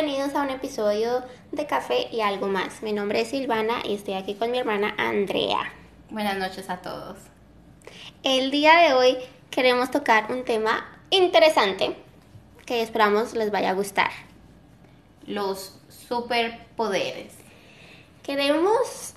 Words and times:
bienvenidos 0.00 0.36
a 0.36 0.42
un 0.42 0.50
episodio 0.50 1.24
de 1.50 1.66
Café 1.66 2.06
y 2.12 2.20
algo 2.20 2.46
más. 2.46 2.84
Mi 2.84 2.92
nombre 2.92 3.22
es 3.22 3.30
Silvana 3.30 3.80
y 3.84 3.94
estoy 3.94 4.14
aquí 4.14 4.36
con 4.36 4.52
mi 4.52 4.58
hermana 4.58 4.94
Andrea. 4.96 5.72
Buenas 6.10 6.36
noches 6.36 6.70
a 6.70 6.76
todos. 6.76 7.18
El 8.22 8.52
día 8.52 8.76
de 8.76 8.92
hoy 8.92 9.16
queremos 9.50 9.90
tocar 9.90 10.30
un 10.30 10.44
tema 10.44 10.86
interesante 11.10 11.96
que 12.64 12.80
esperamos 12.80 13.34
les 13.34 13.50
vaya 13.50 13.70
a 13.70 13.74
gustar. 13.74 14.10
Los 15.26 15.80
superpoderes. 15.88 17.34
Queremos 18.22 19.14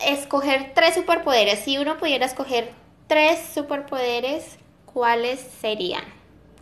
escoger 0.00 0.72
tres 0.74 0.96
superpoderes. 0.96 1.60
Si 1.60 1.78
uno 1.78 1.96
pudiera 1.96 2.26
escoger 2.26 2.72
tres 3.06 3.38
superpoderes, 3.54 4.58
¿cuáles 4.92 5.38
serían? 5.38 6.02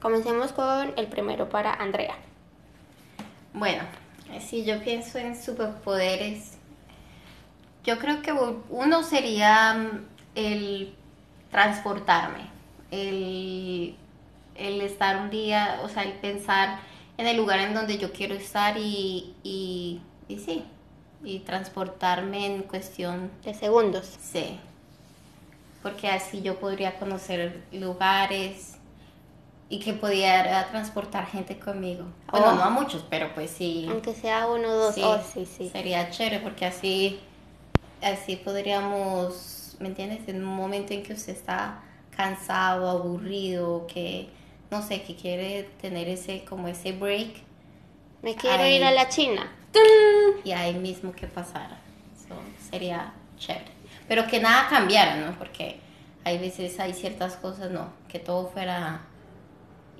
Comencemos 0.02 0.52
con 0.52 0.92
el 0.98 1.06
primero 1.06 1.48
para 1.48 1.72
Andrea. 1.72 2.18
Bueno, 3.54 3.82
si 4.40 4.64
yo 4.64 4.82
pienso 4.82 5.18
en 5.18 5.40
superpoderes, 5.40 6.56
yo 7.84 7.98
creo 7.98 8.22
que 8.22 8.32
uno 8.32 9.02
sería 9.02 9.74
mm, 9.74 10.06
el 10.34 10.94
transportarme, 11.50 12.48
el, 12.90 13.94
el 14.54 14.80
estar 14.80 15.18
un 15.18 15.30
día, 15.30 15.80
o 15.82 15.88
sea, 15.88 16.04
el 16.04 16.12
pensar 16.14 16.80
en 17.18 17.26
el 17.26 17.36
lugar 17.36 17.58
en 17.60 17.74
donde 17.74 17.98
yo 17.98 18.12
quiero 18.12 18.34
estar 18.34 18.76
y, 18.78 19.34
y, 19.42 20.00
y 20.28 20.38
sí, 20.38 20.64
y 21.22 21.40
transportarme 21.40 22.46
en 22.46 22.62
cuestión 22.62 23.30
De 23.44 23.54
segundos. 23.54 24.18
Sí, 24.20 24.58
porque 25.82 26.08
así 26.08 26.42
yo 26.42 26.58
podría 26.58 26.98
conocer 26.98 27.62
lugares 27.72 28.71
y 29.72 29.78
que 29.80 29.94
pudiera 29.94 30.68
transportar 30.68 31.26
gente 31.26 31.58
conmigo. 31.58 32.04
Bueno, 32.30 32.48
Oh. 32.48 32.54
no 32.56 32.62
a 32.64 32.68
muchos, 32.68 33.06
pero 33.08 33.32
pues 33.34 33.50
sí. 33.50 33.86
Aunque 33.90 34.12
sea 34.12 34.46
uno 34.46 34.68
o 34.68 34.72
dos. 34.76 34.94
Sí, 34.94 35.00
Oh, 35.02 35.18
sí, 35.32 35.46
sí. 35.46 35.70
Sería 35.70 36.10
chévere 36.10 36.40
porque 36.40 36.66
así, 36.66 37.18
así 38.02 38.36
podríamos, 38.36 39.76
¿me 39.80 39.88
entiendes? 39.88 40.28
En 40.28 40.44
un 40.44 40.54
momento 40.54 40.92
en 40.92 41.02
que 41.02 41.14
usted 41.14 41.32
está 41.32 41.80
cansado, 42.14 42.90
aburrido, 42.90 43.86
que 43.86 44.28
no 44.70 44.82
sé, 44.82 45.02
que 45.04 45.16
quiere 45.16 45.70
tener 45.80 46.06
ese 46.08 46.44
como 46.44 46.68
ese 46.68 46.92
break 46.92 47.30
Me 48.22 48.34
quiero 48.36 48.62
Ay. 48.62 48.76
ir 48.76 48.84
a 48.84 48.90
la 48.90 49.08
China. 49.08 49.50
y 50.44 50.52
ahí 50.52 50.74
mismo 50.74 51.12
que 51.12 51.26
pasara. 51.26 51.78
Eso 52.14 52.34
sería 52.70 53.14
chévere. 53.38 53.72
Pero 54.06 54.26
que 54.26 54.38
nada 54.38 54.68
cambiara, 54.68 55.16
¿no? 55.16 55.32
Porque 55.38 55.80
hay 56.24 56.36
veces 56.36 56.78
hay 56.78 56.92
ciertas 56.92 57.36
cosas, 57.36 57.70
no, 57.70 57.88
que 58.08 58.18
todo 58.18 58.48
fuera 58.50 59.00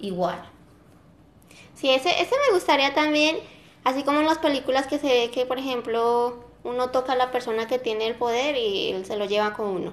igual. 0.03 0.43
Sí, 1.75 1.89
ese, 1.91 2.11
ese 2.21 2.35
me 2.49 2.55
gustaría 2.55 2.93
también, 2.93 3.39
así 3.85 4.03
como 4.03 4.21
en 4.21 4.27
las 4.27 4.39
películas 4.39 4.87
que 4.87 4.99
se 4.99 5.07
ve 5.07 5.31
que, 5.33 5.47
por 5.47 5.59
ejemplo, 5.59 6.45
uno 6.65 6.91
toca 6.91 7.15
a 7.15 7.17
la 7.17 7.31
persona 7.31 7.67
que 7.67 7.79
tiene 7.79 8.07
el 8.07 8.15
poder 8.15 8.57
y 8.57 8.91
él 8.91 9.07
se 9.07 9.17
lo 9.17 9.25
lleva 9.25 9.55
con 9.55 9.67
uno. 9.69 9.93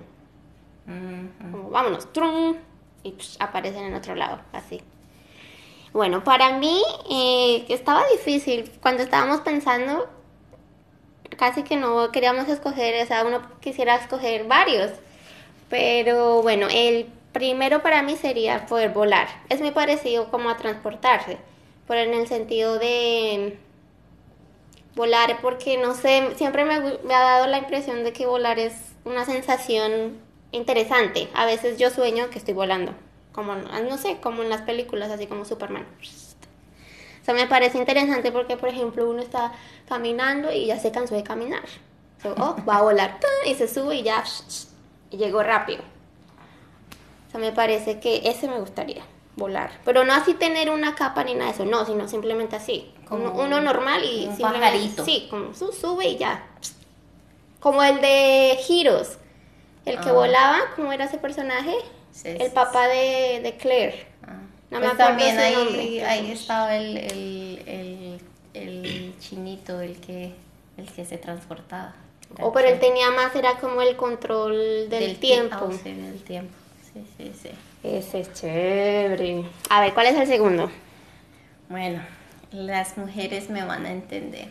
Ujú. 0.88 1.52
Como, 1.52 1.70
vámonos, 1.70 2.12
trum, 2.12 2.58
y 3.04 3.12
psh, 3.14 3.38
aparecen 3.40 3.86
en 3.86 3.96
otro 3.96 4.16
lado, 4.16 4.42
así. 4.52 4.82
Bueno, 5.94 6.24
para 6.24 6.58
mí 6.58 6.82
eh, 7.10 7.66
estaba 7.70 8.04
difícil. 8.12 8.70
Cuando 8.82 9.02
estábamos 9.02 9.42
pensando, 9.42 10.08
casi 11.38 11.64
que 11.64 11.78
no 11.78 12.12
queríamos 12.12 12.48
escoger, 12.48 13.04
o 13.04 13.08
sea, 13.08 13.26
uno 13.26 13.42
quisiera 13.60 13.96
escoger 13.96 14.46
varios. 14.46 14.92
Pero 15.70 16.42
bueno, 16.42 16.68
el 16.70 17.08
primero 17.34 17.82
para 17.82 18.02
mí 18.02 18.16
sería 18.16 18.66
poder 18.66 18.92
volar. 18.92 19.28
Es 19.50 19.62
muy 19.62 19.72
parecido 19.72 20.30
como 20.32 20.50
a 20.50 20.58
transportarse, 20.58 21.38
pero 21.88 22.02
en 22.02 22.14
el 22.14 22.28
sentido 22.28 22.80
de 22.80 23.58
volar, 24.96 25.40
porque 25.42 25.78
no 25.78 25.94
sé, 25.94 26.30
siempre 26.36 26.66
me, 26.66 26.76
ha 26.76 27.22
dado 27.22 27.48
la 27.48 27.58
impresión 27.58 28.04
de 28.04 28.14
que 28.14 28.26
volar 28.26 28.60
es 28.60 28.74
una 29.06 29.26
sensación 29.26 30.20
interesante. 30.52 31.30
A 31.34 31.46
veces 31.46 31.78
yo 31.78 31.90
sueño 31.90 32.30
que 32.30 32.40
estoy 32.40 32.54
volando, 32.54 32.94
como, 33.32 33.56
no 33.56 33.98
sé, 33.98 34.18
como 34.22 34.44
en 34.44 34.50
las 34.50 34.62
películas, 34.62 35.10
así 35.12 35.28
como 35.28 35.46
Superman. 35.46 35.86
O 37.22 37.26
sea, 37.26 37.34
me 37.34 37.48
parece 37.48 37.78
interesante 37.78 38.32
porque, 38.32 38.58
por 38.58 38.70
ejemplo, 38.70 39.10
uno 39.10 39.22
está 39.22 39.54
caminando 39.88 40.52
y 40.52 40.66
ya 40.66 40.80
se 40.80 40.92
cansó 40.92 41.16
de 41.16 41.24
caminar. 41.24 41.64
So, 42.22 42.36
oh, 42.38 42.58
va 42.68 42.78
a 42.78 42.82
volar, 42.82 43.20
y 43.46 43.54
se 43.54 43.68
sube 43.68 43.96
y 43.96 44.04
ya, 44.04 44.24
y 45.12 45.18
llegó 45.18 45.44
rápido. 45.44 45.84
O 47.30 47.32
sea, 47.32 47.40
me 47.40 47.52
parece 47.52 48.00
que 48.00 48.22
ese 48.30 48.48
me 48.48 48.60
gustaría, 48.60 49.04
volar. 49.36 49.72
Pero 49.86 50.04
no 50.04 50.14
así 50.14 50.34
tener 50.34 50.70
una 50.70 50.96
capa 50.96 51.24
ni 51.24 51.34
nada 51.36 51.46
de 51.46 51.52
eso, 51.52 51.66
no, 51.66 51.86
sino 51.86 52.08
simplemente 52.08 52.56
así. 52.56 52.92
Como 53.08 53.26
uno, 53.32 53.44
uno 53.44 53.62
normal 53.62 54.04
y 54.04 54.26
un 54.28 54.36
simplemente- 54.36 54.60
pajarito. 54.60 55.06
Sí, 55.06 55.28
como 55.30 55.54
su, 55.54 55.72
sube 55.72 56.08
y 56.08 56.18
ya. 56.18 56.46
Como 57.60 57.84
el 57.84 58.00
de 58.02 58.58
Heroes, 58.68 59.18
el 59.86 60.00
que 60.00 60.10
Ah. 60.10 60.14
volaba, 60.14 60.60
¿cómo 60.76 60.92
era 60.92 61.06
ese 61.06 61.18
personaje? 61.18 61.74
Sí, 62.12 62.30
el 62.30 62.42
sí, 62.48 62.52
papá 62.54 62.88
de, 62.88 63.42
de 63.44 63.58
Claire. 63.58 64.08
Ah. 64.24 64.40
No 64.72 64.80
me 64.80 64.86
Pues 64.88 64.94
acuerdo 64.94 64.98
también 65.10 65.36
su 65.36 65.42
ahí, 65.42 65.56
nombre. 65.56 66.06
ahí 66.06 66.32
estaba 66.32 66.76
el, 66.76 66.98
el, 66.98 67.64
el, 67.66 68.22
el 68.54 69.14
chinito, 69.20 69.82
el 69.82 70.00
que, 70.00 70.34
el 70.78 70.92
que 70.92 71.06
se 71.06 71.18
transportaba. 71.18 71.94
O 72.42 72.52
pero 72.54 72.68
él 72.70 72.80
tenía 72.80 73.10
más, 73.12 73.36
era 73.36 73.58
como 73.60 73.82
el 73.82 73.96
control 73.98 74.90
del, 74.90 75.14
ti- 75.16 75.28
tiempo. 75.28 75.56
ah, 75.72 75.84
del 75.84 76.22
tiempo. 76.24 76.54
Sí, 76.94 77.06
sí, 77.18 77.32
sí. 77.42 77.50
Ese 77.84 78.22
es 78.22 78.34
chévere. 78.34 79.46
A 79.70 79.82
ver, 79.82 79.94
¿cuál 79.94 80.08
es 80.08 80.16
el 80.16 80.28
segundo? 80.28 80.72
Bueno, 81.70 82.02
las 82.52 82.98
mujeres 82.98 83.50
me 83.50 83.64
van 83.64 83.86
a 83.86 83.92
entender. 83.92 84.48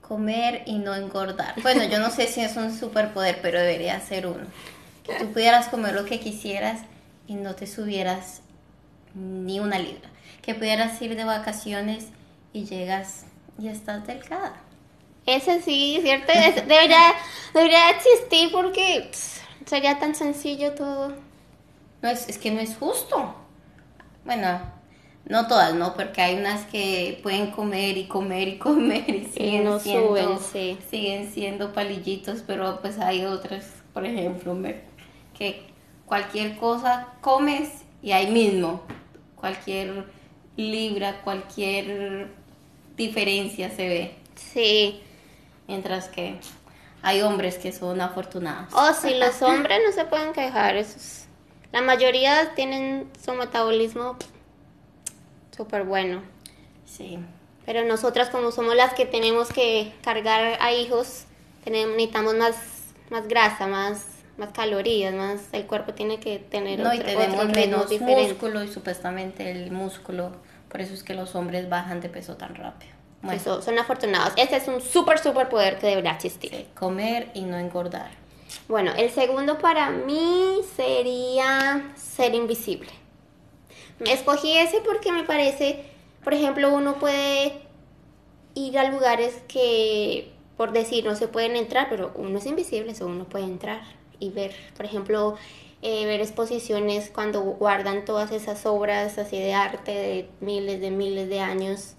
Comer 0.00 0.62
y 0.66 0.78
no 0.78 0.94
engordar. 0.94 1.54
Bueno, 1.62 1.84
yo 1.84 2.00
no 2.00 2.10
sé 2.10 2.26
si 2.26 2.40
es 2.40 2.56
un 2.56 2.76
superpoder, 2.76 3.38
pero 3.42 3.60
debería 3.60 4.00
ser 4.00 4.26
uno. 4.26 4.44
Que 5.04 5.14
tú 5.14 5.32
pudieras 5.32 5.68
comer 5.68 5.94
lo 5.94 6.04
que 6.04 6.18
quisieras 6.18 6.80
y 7.28 7.34
no 7.34 7.54
te 7.54 7.68
subieras 7.68 8.42
ni 9.14 9.60
una 9.60 9.78
libra. 9.78 10.08
Que 10.42 10.54
pudieras 10.54 11.00
ir 11.00 11.14
de 11.14 11.24
vacaciones 11.24 12.08
y 12.52 12.64
llegas 12.64 13.24
y 13.56 13.68
estás 13.68 14.04
delgada. 14.06 14.56
Ese 15.26 15.62
sí, 15.62 16.00
¿cierto? 16.02 16.32
Debería, 16.66 17.14
debería 17.54 17.90
existir 17.90 18.50
porque 18.50 19.08
pss, 19.12 19.40
sería 19.66 19.98
tan 19.98 20.14
sencillo 20.14 20.74
todo. 20.74 21.12
No 22.02 22.08
es, 22.08 22.28
es 22.28 22.38
que 22.38 22.50
no 22.50 22.60
es 22.60 22.76
justo. 22.76 23.34
Bueno, 24.24 24.60
no 25.26 25.46
todas, 25.46 25.74
¿no? 25.74 25.94
Porque 25.94 26.20
hay 26.22 26.36
unas 26.36 26.64
que 26.66 27.20
pueden 27.22 27.50
comer 27.50 27.96
y 27.98 28.06
comer 28.06 28.48
y 28.48 28.58
comer 28.58 29.08
y 29.08 29.24
siguen 29.32 29.64
no 29.64 29.78
siendo, 29.78 30.08
suben, 30.08 30.38
sí. 30.52 30.78
siguen 30.90 31.30
siendo 31.30 31.72
palillitos, 31.72 32.42
pero 32.46 32.80
pues 32.80 32.98
hay 32.98 33.24
otras, 33.24 33.66
por 33.92 34.04
ejemplo, 34.06 34.56
que 35.36 35.62
cualquier 36.06 36.56
cosa 36.56 37.08
comes 37.20 37.70
y 38.02 38.12
ahí 38.12 38.30
mismo, 38.30 38.82
cualquier 39.36 40.06
libra, 40.56 41.20
cualquier 41.22 42.28
diferencia 42.96 43.70
se 43.70 43.88
ve, 43.88 44.14
Sí. 44.34 45.00
mientras 45.68 46.08
que 46.08 46.36
hay 47.02 47.22
hombres 47.22 47.56
que 47.58 47.72
son 47.72 48.00
afortunados. 48.00 48.72
Oh, 48.74 48.92
sí, 48.92 49.14
los 49.14 49.40
hombres 49.42 49.80
no 49.86 49.92
se 49.92 50.04
pueden 50.04 50.32
quejar. 50.32 50.76
esos- 50.76 51.24
La 51.72 51.82
mayoría 51.82 52.54
tienen 52.54 53.08
su 53.24 53.32
metabolismo 53.34 54.16
súper 55.56 55.84
bueno. 55.84 56.22
Sí. 56.86 57.18
Pero 57.66 57.84
nosotras 57.84 58.30
como 58.30 58.50
somos 58.50 58.74
las 58.74 58.94
que 58.94 59.06
tenemos 59.06 59.48
que 59.52 59.92
cargar 60.02 60.58
a 60.60 60.72
hijos, 60.72 61.24
tenemos, 61.64 61.94
necesitamos 61.94 62.34
más, 62.34 62.56
más 63.10 63.28
grasa, 63.28 63.66
más, 63.66 64.04
más 64.38 64.50
calorías, 64.50 65.14
más 65.14 65.42
el 65.52 65.66
cuerpo 65.66 65.92
tiene 65.94 66.18
que 66.18 66.38
tener 66.38 66.80
No, 66.80 66.92
y 66.92 66.96
otro- 66.98 67.06
tenemos 67.06 67.36
otros 67.36 67.52
ritmos 67.56 67.90
menos 68.00 68.28
músculo 68.30 68.64
y 68.64 68.68
supuestamente 68.68 69.50
el 69.50 69.70
músculo, 69.70 70.32
por 70.68 70.80
eso 70.80 70.94
es 70.94 71.02
que 71.04 71.14
los 71.14 71.34
hombres 71.34 71.68
bajan 71.68 72.00
de 72.00 72.08
peso 72.08 72.36
tan 72.36 72.54
rápido. 72.54 72.92
Bueno, 73.22 73.38
Eso, 73.38 73.62
son 73.62 73.78
afortunados. 73.78 74.32
Este 74.36 74.56
es 74.56 74.66
un 74.68 74.80
súper, 74.80 75.18
súper 75.18 75.48
poder 75.48 75.78
que 75.78 75.86
debería 75.86 76.12
existir. 76.12 76.50
sí, 76.50 76.66
comer 76.74 77.30
y 77.34 77.42
no 77.42 77.58
engordar. 77.58 78.10
Bueno, 78.68 78.92
el 78.96 79.10
segundo 79.10 79.58
para 79.58 79.90
mí 79.90 80.60
sería 80.76 81.92
ser 81.96 82.34
invisible. 82.34 82.90
Escogí 84.00 84.56
ese 84.56 84.80
porque 84.80 85.12
me 85.12 85.24
parece, 85.24 85.84
por 86.24 86.32
ejemplo, 86.34 86.72
uno 86.72 86.94
puede 86.94 87.60
ir 88.54 88.78
a 88.78 88.90
lugares 88.90 89.42
que, 89.46 90.32
por 90.56 90.72
decir, 90.72 91.04
no 91.04 91.14
se 91.14 91.28
pueden 91.28 91.56
entrar, 91.56 91.88
pero 91.90 92.12
uno 92.16 92.38
es 92.38 92.46
invisible, 92.46 92.92
eso 92.92 93.06
uno 93.06 93.24
puede 93.24 93.44
entrar 93.44 93.82
y 94.18 94.30
ver, 94.30 94.54
por 94.76 94.86
ejemplo, 94.86 95.36
eh, 95.82 96.06
ver 96.06 96.20
exposiciones 96.20 97.10
cuando 97.10 97.40
guardan 97.42 98.04
todas 98.04 98.32
esas 98.32 98.66
obras 98.66 99.18
así 99.18 99.38
de 99.38 99.54
arte 99.54 99.92
de 99.92 100.28
miles 100.40 100.80
de 100.80 100.90
miles 100.90 101.28
de 101.28 101.40
años, 101.40 101.94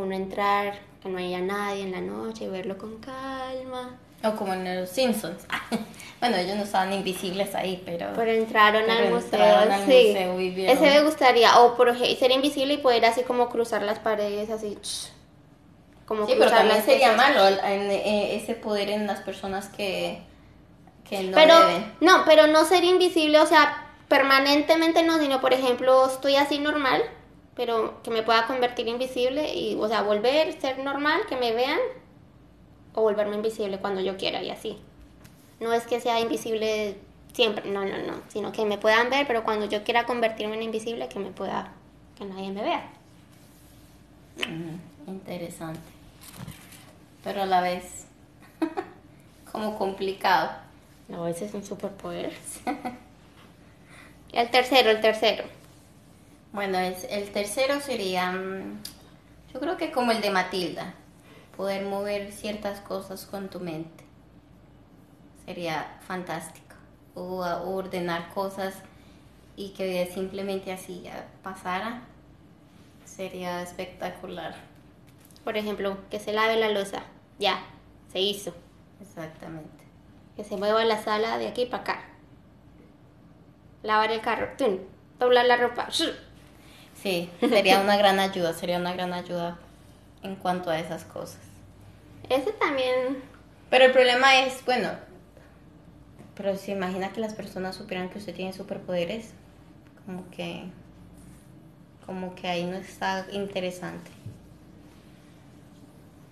uno 0.00 0.14
entrar, 0.14 0.78
que 1.02 1.08
no 1.08 1.18
haya 1.18 1.40
nadie 1.40 1.82
en 1.82 1.92
la 1.92 2.00
noche, 2.00 2.48
verlo 2.48 2.76
con 2.78 2.98
calma. 2.98 3.96
O 4.24 4.34
como 4.34 4.52
en 4.52 4.80
los 4.80 4.88
Simpsons. 4.90 5.46
bueno, 6.20 6.36
ellos 6.36 6.56
no 6.56 6.64
estaban 6.64 6.92
invisibles 6.92 7.54
ahí, 7.54 7.80
pero... 7.86 8.08
Pero 8.16 8.30
entraron 8.32 8.82
pero 8.86 8.92
al 8.98 9.04
entraron 9.22 9.22
museo, 9.22 9.56
al 9.58 9.80
sí. 9.86 10.06
museo 10.08 10.40
y 10.40 10.50
vieron- 10.50 10.76
Ese 10.76 10.90
me 10.98 11.04
gustaría. 11.04 11.58
O 11.60 11.76
por 11.76 11.96
ser 11.96 12.30
invisible 12.32 12.74
y 12.74 12.78
poder 12.78 13.04
así 13.04 13.22
como 13.22 13.48
cruzar 13.48 13.82
las 13.82 13.98
paredes, 14.00 14.50
así. 14.50 14.76
Como 16.06 16.26
Sí, 16.26 16.34
pero 16.38 16.50
también 16.50 16.82
sería 16.84 17.12
cosas. 17.14 17.28
malo 17.34 17.46
el- 17.46 17.58
en- 17.60 17.90
eh, 17.90 18.36
ese 18.36 18.54
poder 18.54 18.88
en 18.88 19.06
las 19.06 19.20
personas 19.20 19.68
que, 19.68 20.22
que 21.08 21.22
no 21.22 21.34
pero, 21.36 21.58
deben. 21.66 21.92
no, 22.00 22.24
pero 22.24 22.46
no 22.46 22.64
ser 22.64 22.82
invisible, 22.82 23.38
o 23.40 23.46
sea, 23.46 23.84
permanentemente 24.08 25.02
no, 25.02 25.18
sino 25.18 25.40
por 25.40 25.52
ejemplo, 25.52 26.06
estoy 26.06 26.36
así 26.36 26.58
normal, 26.58 27.02
pero 27.58 28.00
que 28.04 28.12
me 28.12 28.22
pueda 28.22 28.46
convertir 28.46 28.86
invisible 28.86 29.52
y, 29.52 29.74
o 29.74 29.88
sea, 29.88 30.02
volver, 30.02 30.52
ser 30.60 30.78
normal, 30.78 31.22
que 31.28 31.36
me 31.36 31.52
vean, 31.52 31.80
o 32.94 33.02
volverme 33.02 33.34
invisible 33.34 33.80
cuando 33.80 34.00
yo 34.00 34.16
quiera 34.16 34.40
y 34.44 34.50
así. 34.50 34.78
No 35.58 35.72
es 35.72 35.84
que 35.84 36.00
sea 36.00 36.20
invisible 36.20 36.96
siempre, 37.32 37.68
no, 37.68 37.84
no, 37.84 37.98
no, 37.98 38.20
sino 38.28 38.52
que 38.52 38.64
me 38.64 38.78
puedan 38.78 39.10
ver, 39.10 39.26
pero 39.26 39.42
cuando 39.42 39.66
yo 39.66 39.82
quiera 39.82 40.06
convertirme 40.06 40.54
en 40.54 40.62
invisible, 40.62 41.08
que 41.08 41.18
me 41.18 41.32
pueda, 41.32 41.72
que 42.16 42.26
nadie 42.26 42.52
me 42.52 42.62
vea. 42.62 42.88
Mm, 44.36 45.10
interesante. 45.10 45.80
Pero 47.24 47.42
a 47.42 47.46
la 47.46 47.60
vez 47.60 48.06
como 49.50 49.76
complicado. 49.76 50.52
No, 51.08 51.26
ese 51.26 51.46
es 51.46 51.54
un 51.54 51.64
superpoder. 51.64 52.32
el 54.32 54.48
tercero, 54.48 54.90
el 54.90 55.00
tercero. 55.00 55.42
Bueno, 56.52 56.78
el 56.78 57.30
tercero 57.32 57.80
sería, 57.80 58.32
mm, 58.32 58.82
yo 59.52 59.60
creo 59.60 59.76
que 59.76 59.92
como 59.92 60.12
el 60.12 60.20
de 60.20 60.30
Matilda, 60.30 60.94
poder 61.58 61.84
mover 61.84 62.32
ciertas 62.32 62.80
cosas 62.80 63.26
con 63.26 63.50
tu 63.50 63.60
mente. 63.60 64.04
Sería 65.44 65.98
fantástico. 66.06 66.76
O 67.14 67.38
ordenar 67.40 68.32
cosas 68.32 68.74
y 69.56 69.70
que 69.70 70.08
simplemente 70.14 70.70
así 70.72 71.02
ya 71.02 71.26
pasara. 71.42 72.02
Sería 73.04 73.62
espectacular. 73.62 74.54
Por 75.42 75.56
ejemplo, 75.56 75.98
que 76.10 76.20
se 76.20 76.32
lave 76.32 76.56
la 76.56 76.68
losa. 76.68 77.02
Ya, 77.40 77.60
se 78.12 78.20
hizo. 78.20 78.54
Exactamente. 79.00 79.84
Que 80.36 80.44
se 80.44 80.56
mueva 80.56 80.84
la 80.84 81.02
sala 81.02 81.38
de 81.38 81.48
aquí 81.48 81.66
para 81.66 81.82
acá. 81.82 82.04
Lavar 83.82 84.12
el 84.12 84.20
carro. 84.20 84.50
¡Tum! 84.56 84.78
Doblar 85.18 85.46
la 85.46 85.56
ropa. 85.56 85.88
¡shh! 85.90 86.27
Sí, 87.02 87.30
sería 87.40 87.80
una 87.80 87.96
gran 87.96 88.18
ayuda, 88.18 88.52
sería 88.54 88.78
una 88.78 88.92
gran 88.92 89.12
ayuda 89.12 89.58
en 90.22 90.34
cuanto 90.36 90.70
a 90.70 90.78
esas 90.78 91.04
cosas. 91.04 91.38
Ese 92.28 92.52
también. 92.52 93.22
Pero 93.70 93.84
el 93.86 93.92
problema 93.92 94.40
es, 94.40 94.64
bueno, 94.64 94.90
pero 96.34 96.56
se 96.56 96.72
imagina 96.72 97.10
que 97.12 97.20
las 97.20 97.34
personas 97.34 97.76
supieran 97.76 98.08
que 98.10 98.18
usted 98.18 98.34
tiene 98.34 98.52
superpoderes, 98.52 99.30
como 100.06 100.28
que, 100.30 100.64
como 102.06 102.34
que 102.34 102.48
ahí 102.48 102.64
no 102.64 102.76
está 102.76 103.26
interesante. 103.32 104.10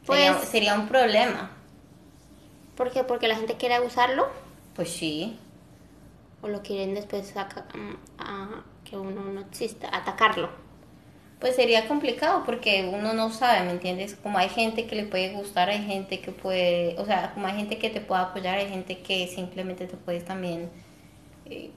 Pues- 0.06 0.36
sería 0.48 0.74
un 0.74 0.88
problema. 0.88 1.50
¿Por 2.76 2.90
qué? 2.92 3.04
Porque 3.04 3.28
la 3.28 3.36
gente 3.36 3.56
quiere 3.56 3.80
usarlo. 3.80 4.28
Pues 4.74 4.90
sí, 4.92 5.38
O 6.42 6.48
lo 6.48 6.60
quieren 6.62 6.94
después 6.94 7.26
saca- 7.28 7.64
mm, 7.74 7.94
a 8.18 8.62
que 8.88 8.96
uno 8.96 9.22
no 9.22 9.40
exista. 9.40 9.88
Atacarlo. 9.94 10.50
pues 11.40 11.54
sería 11.56 11.86
complicado 11.88 12.44
porque 12.46 12.90
uno 12.92 13.12
no 13.12 13.30
sabe, 13.30 13.64
¿me 13.66 13.72
entiendes? 13.72 14.14
Como 14.14 14.38
hay 14.38 14.48
gente 14.48 14.86
que 14.86 14.96
le 14.96 15.04
puede 15.04 15.32
gustar, 15.34 15.68
hay 15.68 15.84
gente 15.84 16.20
que 16.20 16.32
puede, 16.32 16.96
o 16.98 17.04
sea, 17.04 17.32
como 17.34 17.46
hay 17.46 17.56
gente 17.56 17.78
que 17.78 17.90
te 17.90 18.00
puede 18.00 18.22
apoyar, 18.22 18.58
hay 18.58 18.68
gente 18.68 19.00
que 19.00 19.26
simplemente 19.28 19.86
te 19.86 19.96
puede 19.96 20.20
también 20.20 20.70
eh, 21.44 21.70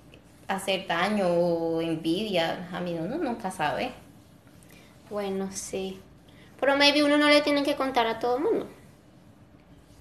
hacer 0.48 0.88
daño 0.88 1.28
o 1.28 1.82
envidia. 1.82 2.70
A 2.72 2.80
mí 2.80 2.96
uno 3.00 3.18
nunca 3.18 3.52
sabe. 3.52 3.92
Bueno, 5.10 5.50
sí. 5.52 6.00
Pero 6.60 6.78
maybe 6.78 7.04
uno 7.04 7.18
no 7.18 7.30
le 7.30 7.42
tiene 7.42 7.64
que 7.64 7.76
contar 7.76 8.08
a 8.08 8.20
todo 8.20 8.38
el 8.38 8.44
mundo. 8.44 8.68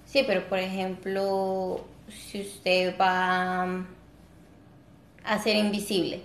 Sí, 0.05 0.23
pero 0.25 0.47
por 0.49 0.59
ejemplo, 0.59 1.85
si 2.09 2.41
usted 2.41 2.95
va 2.99 3.85
a 5.23 5.39
ser 5.39 5.55
invisible, 5.55 6.21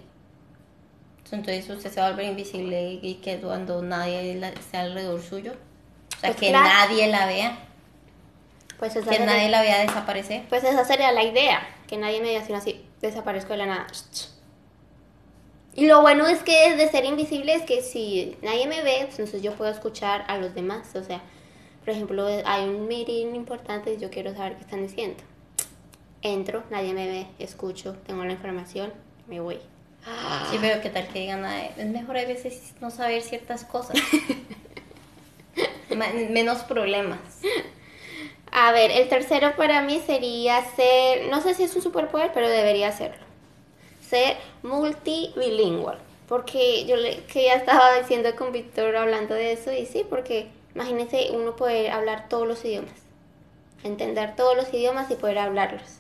entonces 1.33 1.69
usted 1.69 1.91
se 1.93 2.01
va 2.01 2.07
a 2.07 2.11
volver 2.11 2.27
invisible 2.27 2.99
y 3.03 3.15
que 3.17 3.41
cuando 3.41 3.83
nadie 3.83 4.39
esté 4.59 4.77
alrededor 4.77 5.21
suyo, 5.23 5.53
o 5.53 6.21
sea, 6.21 6.31
Pues 6.31 6.37
que 6.41 6.49
claro. 6.51 6.65
nadie 6.69 7.09
la 7.09 7.27
vea, 7.27 7.59
Pues 8.79 8.95
esa, 8.97 9.09
que 9.11 9.17
sería, 9.17 9.27
nadie 9.35 9.49
la 9.49 9.63
vea 9.63 9.81
desaparecer. 9.81 10.43
pues 10.49 10.63
esa 10.65 10.85
sería 10.85 11.11
la 11.13 11.23
idea. 11.25 11.67
Que 11.87 11.97
nadie 11.99 12.21
me 12.21 12.29
diga 12.31 12.45
sino 12.45 12.59
así, 12.59 12.85
desaparezco 13.01 13.53
de 13.53 13.59
la 13.59 13.67
nada. 13.67 13.87
Y 15.75 15.87
lo 15.87 16.01
bueno 16.03 16.27
es 16.29 16.43
que 16.43 16.77
de 16.77 16.89
ser 16.89 17.05
invisible 17.05 17.53
es 17.55 17.63
que 17.63 17.83
si 17.83 18.37
nadie 18.43 18.67
me 18.69 18.83
ve, 18.83 18.99
pues 19.07 19.19
entonces 19.19 19.43
yo 19.43 19.53
puedo 19.55 19.71
escuchar 19.71 20.25
a 20.29 20.39
los 20.39 20.55
demás. 20.55 20.95
O 20.95 21.03
sea, 21.03 21.21
por 21.85 21.91
ejemplo, 21.91 22.27
hay 22.45 22.65
un 22.69 22.87
meeting 22.87 23.35
importante 23.35 23.95
y 23.95 23.99
yo 23.99 24.09
quiero 24.11 24.33
saber 24.35 24.55
qué 24.57 24.61
están 24.63 24.83
diciendo. 24.87 25.23
Entro, 26.23 26.63
nadie 26.71 26.95
me 26.95 27.07
ve, 27.09 27.27
escucho, 27.39 27.95
tengo 28.07 28.25
la 28.25 28.33
información, 28.33 28.93
me 29.27 29.41
voy. 29.41 29.59
Sí, 30.51 30.59
pero 30.61 30.81
qué 30.83 30.91
tal 30.91 31.09
que 31.09 31.21
digan, 31.21 31.45
"Ay, 31.45 31.71
es 31.77 31.87
mejor 31.87 32.17
a 32.19 32.25
veces 32.25 32.75
no 32.81 32.91
saber 32.91 33.23
ciertas 33.23 33.65
cosas. 33.65 33.97
Menos 36.31 36.59
problemas. 36.63 37.19
A 38.53 38.73
ver, 38.73 38.91
el 38.91 39.09
tercero 39.09 39.57
para 39.57 39.83
mí 39.83 40.01
sería 40.07 40.63
ser, 40.77 41.27
no 41.29 41.41
sé 41.41 41.55
si 41.55 41.65
es 41.65 41.75
un 41.75 41.83
superpoder, 41.83 42.31
pero 42.33 42.49
debería 42.49 42.93
serlo. 42.93 43.25
Ser 44.09 44.37
multibilingüe. 44.63 45.95
Porque 46.29 46.85
yo 46.87 46.97
le, 46.97 47.19
que 47.25 47.45
ya 47.45 47.55
estaba 47.55 47.99
diciendo 47.99 48.35
con 48.37 48.53
Víctor 48.53 48.97
hablando 48.97 49.35
de 49.35 49.53
eso, 49.53 49.73
y 49.73 49.87
sí, 49.87 50.07
porque 50.09 50.49
imagínense 50.75 51.29
uno 51.33 51.57
poder 51.57 51.91
hablar 51.91 52.29
todos 52.29 52.47
los 52.47 52.65
idiomas. 52.65 52.93
Entender 53.83 54.37
todos 54.37 54.57
los 54.57 54.73
idiomas 54.73 55.11
y 55.11 55.17
poder 55.17 55.39
hablarlos. 55.39 55.99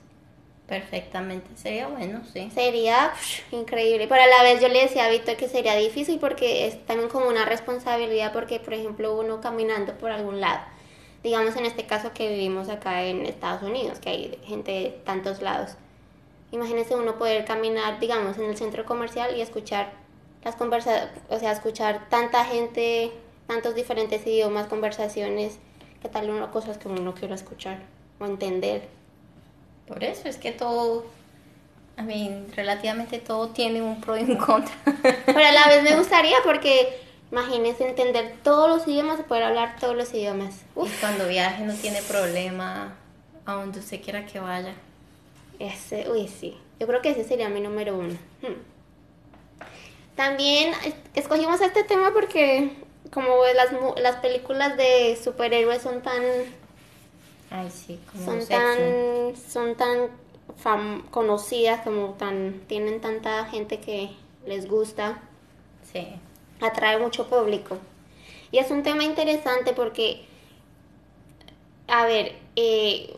Perfectamente, 0.66 1.48
sería 1.56 1.88
bueno, 1.88 2.22
sí. 2.32 2.50
Sería 2.54 3.12
increíble. 3.50 4.06
Pero 4.08 4.22
a 4.22 4.26
la 4.26 4.42
vez 4.42 4.62
yo 4.62 4.68
le 4.68 4.80
decía 4.80 5.04
a 5.04 5.10
Víctor 5.10 5.36
que 5.36 5.46
sería 5.48 5.74
difícil 5.76 6.18
porque 6.18 6.66
es 6.66 6.84
también 6.86 7.10
como 7.10 7.28
una 7.28 7.44
responsabilidad 7.44 8.32
porque, 8.32 8.60
por 8.60 8.72
ejemplo, 8.72 9.18
uno 9.18 9.42
caminando 9.42 9.92
por 9.98 10.10
algún 10.10 10.40
lado, 10.40 10.60
digamos 11.22 11.54
en 11.56 11.66
este 11.66 11.84
caso 11.84 12.12
que 12.14 12.30
vivimos 12.30 12.70
acá 12.70 13.02
en 13.04 13.26
Estados 13.26 13.62
Unidos, 13.62 13.98
que 13.98 14.08
hay 14.08 14.38
gente 14.44 14.72
de 14.72 14.90
tantos 15.04 15.42
lados. 15.42 15.76
Imagínese 16.50 16.94
uno 16.94 17.18
poder 17.18 17.44
caminar, 17.44 18.00
digamos, 18.00 18.38
en 18.38 18.44
el 18.44 18.56
centro 18.56 18.86
comercial 18.86 19.36
y 19.36 19.42
escuchar 19.42 19.92
las 20.44 20.56
conversaciones, 20.56 21.10
o 21.28 21.38
sea, 21.38 21.52
escuchar 21.52 22.08
tanta 22.08 22.44
gente, 22.44 23.12
tantos 23.46 23.74
diferentes 23.74 24.26
idiomas, 24.26 24.66
conversaciones, 24.66 25.58
que 26.00 26.08
tal 26.08 26.30
uno 26.30 26.50
cosas 26.50 26.78
que 26.78 26.88
uno 26.88 27.02
no 27.02 27.12
quiere 27.12 27.34
escuchar 27.34 27.80
o 28.18 28.24
entender. 28.24 28.88
Por 29.86 30.02
eso 30.04 30.28
es 30.28 30.36
que 30.36 30.52
todo, 30.52 31.04
a 31.96 32.02
mí, 32.02 32.44
relativamente 32.56 33.18
todo 33.18 33.48
tiene 33.50 33.82
un 33.82 34.00
pro 34.00 34.16
y 34.16 34.22
un 34.22 34.36
contra. 34.36 34.74
Pero 35.26 35.38
a 35.46 35.52
la 35.52 35.68
vez 35.68 35.82
me 35.82 35.96
gustaría 35.96 36.36
porque 36.44 37.00
imagínense 37.30 37.86
entender 37.88 38.36
todos 38.42 38.68
los 38.68 38.86
idiomas 38.88 39.20
y 39.20 39.24
poder 39.24 39.44
hablar 39.44 39.76
todos 39.80 39.94
los 39.96 40.12
idiomas. 40.14 40.62
Y 40.76 40.88
cuando 41.00 41.26
viaje 41.28 41.64
no 41.64 41.74
tiene 41.74 42.00
problema 42.02 42.94
a 43.46 43.52
donde 43.54 43.80
usted 43.80 44.00
quiera 44.02 44.24
que 44.26 44.40
vaya. 44.40 44.74
ese, 45.58 46.08
uy, 46.10 46.28
sí. 46.28 46.56
Yo 46.80 46.86
creo 46.86 47.02
que 47.02 47.10
ese 47.10 47.24
sería 47.24 47.48
mi 47.48 47.60
número 47.60 47.96
uno. 47.96 48.14
Hmm. 48.42 48.54
También 50.16 50.72
es- 50.84 50.94
escogimos 51.14 51.60
este 51.60 51.82
tema 51.84 52.12
porque 52.12 52.70
como 53.12 53.34
las, 53.54 53.72
mu- 53.72 53.94
las 54.00 54.16
películas 54.16 54.76
de 54.76 55.18
superhéroes 55.22 55.82
son 55.82 56.02
tan 56.02 56.22
Ay, 57.54 57.70
sí, 57.70 58.00
como 58.10 58.24
son 58.24 58.38
tan 58.48 58.78
son 59.36 59.76
tan 59.76 60.10
fam- 60.62 61.08
conocidas 61.10 61.80
como 61.82 62.14
tan 62.14 62.60
tienen 62.66 63.00
tanta 63.00 63.44
gente 63.46 63.80
que 63.80 64.10
les 64.46 64.68
gusta 64.68 65.20
Sí. 65.82 66.18
atrae 66.60 66.98
mucho 66.98 67.28
público. 67.28 67.78
Y 68.50 68.58
es 68.58 68.70
un 68.70 68.82
tema 68.82 69.04
interesante 69.04 69.72
porque, 69.74 70.26
a 71.88 72.04
ver, 72.06 72.36
eh, 72.56 73.16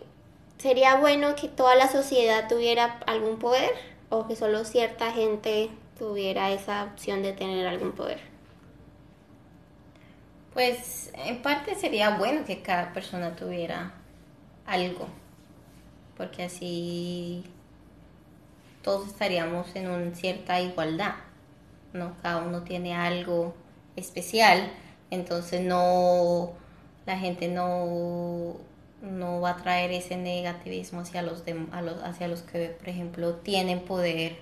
¿sería 0.59 0.97
bueno 0.97 1.35
que 1.37 1.49
toda 1.49 1.75
la 1.77 1.89
sociedad 1.89 2.49
tuviera 2.49 3.01
algún 3.07 3.39
poder 3.39 3.71
o 4.11 4.27
que 4.29 4.37
solo 4.37 4.65
cierta 4.65 5.13
gente 5.13 5.71
tuviera 5.99 6.51
esa 6.53 6.85
opción 6.85 7.23
de 7.23 7.33
tener 7.33 7.67
algún 7.67 7.93
poder? 7.93 8.21
Pues 10.53 11.11
en 11.15 11.43
parte 11.43 11.75
sería 11.75 12.17
bueno 12.19 12.45
que 12.45 12.63
cada 12.63 12.93
persona 12.93 13.37
tuviera 13.37 13.93
algo, 14.67 15.07
porque 16.17 16.45
así 16.45 17.45
todos 18.83 19.07
estaríamos 19.09 19.75
en 19.75 19.91
una 19.91 20.15
cierta 20.15 20.61
igualdad, 20.61 21.15
¿no? 21.93 22.15
Cada 22.23 22.43
uno 22.43 22.63
tiene 22.63 22.95
algo 22.95 23.55
especial, 23.97 24.71
entonces 25.11 25.63
no, 25.63 26.53
la 27.07 27.19
gente 27.19 27.49
no 27.49 28.57
no 29.03 29.41
va 29.41 29.51
a 29.51 29.57
traer 29.57 29.93
ese 29.93 30.17
negativismo 30.17 31.01
hacia 31.01 31.23
los, 31.23 31.45
a 31.73 31.83
los 31.83 32.03
hacia 32.03 32.29
los 32.29 32.43
que, 32.43 32.69
por 32.69 32.89
ejemplo, 32.89 33.35
tienen 33.37 33.81
poder 33.81 34.37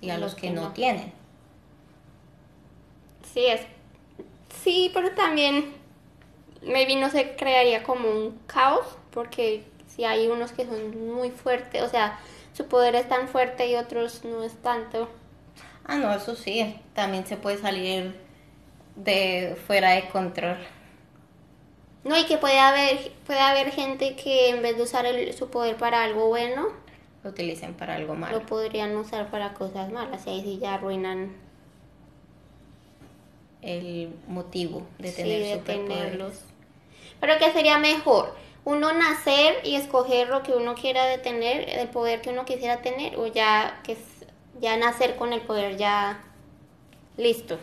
y 0.00 0.10
a 0.10 0.18
los 0.18 0.34
que 0.34 0.50
no 0.50 0.72
tienen. 0.72 1.12
Sí, 3.32 3.46
es. 3.46 3.60
Sí, 4.62 4.90
pero 4.94 5.12
también. 5.12 5.78
Maybe 6.62 6.96
no 6.96 7.08
se 7.08 7.36
crearía 7.36 7.82
como 7.82 8.10
un 8.10 8.38
caos, 8.46 8.84
porque 9.12 9.64
si 9.88 10.04
hay 10.04 10.28
unos 10.28 10.52
que 10.52 10.64
son 10.66 11.08
muy 11.14 11.30
fuertes, 11.30 11.82
o 11.82 11.88
sea, 11.88 12.18
su 12.52 12.66
poder 12.66 12.94
es 12.94 13.08
tan 13.08 13.28
fuerte 13.28 13.66
y 13.68 13.76
otros 13.76 14.24
no 14.24 14.42
es 14.42 14.54
tanto. 14.62 15.08
Ah, 15.84 15.96
no, 15.96 16.12
eso 16.14 16.36
sí, 16.36 16.76
también 16.94 17.26
se 17.26 17.36
puede 17.36 17.58
salir 17.58 18.14
de 18.96 19.56
fuera 19.66 19.90
de 19.92 20.08
control. 20.08 20.58
No, 22.04 22.18
y 22.18 22.24
que 22.24 22.38
puede 22.38 22.58
haber, 22.58 23.12
puede 23.26 23.40
haber 23.40 23.70
gente 23.72 24.16
que 24.16 24.50
en 24.50 24.62
vez 24.62 24.76
de 24.76 24.82
usar 24.84 25.04
el- 25.06 25.34
su 25.34 25.50
poder 25.50 25.76
para 25.76 26.02
algo 26.02 26.28
bueno, 26.28 26.68
Lo 27.22 27.30
utilicen 27.30 27.74
para 27.74 27.96
algo 27.96 28.14
malo. 28.14 28.38
lo 28.38 28.46
podrían 28.46 28.96
usar 28.96 29.30
para 29.30 29.52
cosas 29.54 29.90
malas, 29.92 30.26
y 30.26 30.30
ahí 30.30 30.42
sí 30.42 30.58
ya 30.58 30.74
arruinan 30.74 31.32
El 33.62 34.14
motivo 34.26 34.86
de 34.98 35.08
sí, 35.08 35.16
tener 35.16 35.42
de 35.42 35.52
superpoderes. 35.58 35.88
tenerlos. 36.12 36.40
Pero 37.20 37.38
que 37.38 37.52
sería 37.52 37.78
mejor 37.78 38.34
uno 38.64 38.92
nacer 38.92 39.56
y 39.64 39.76
escoger 39.76 40.28
lo 40.28 40.42
que 40.42 40.52
uno 40.52 40.74
quiera 40.74 41.06
de 41.06 41.18
tener, 41.18 41.68
el 41.68 41.88
poder 41.88 42.20
que 42.20 42.30
uno 42.30 42.44
quisiera 42.44 42.82
tener, 42.82 43.16
o 43.18 43.26
ya 43.26 43.80
que 43.84 43.96
ya 44.60 44.76
nacer 44.76 45.16
con 45.16 45.32
el 45.32 45.40
poder 45.40 45.76
ya 45.76 46.22
listo. 47.16 47.58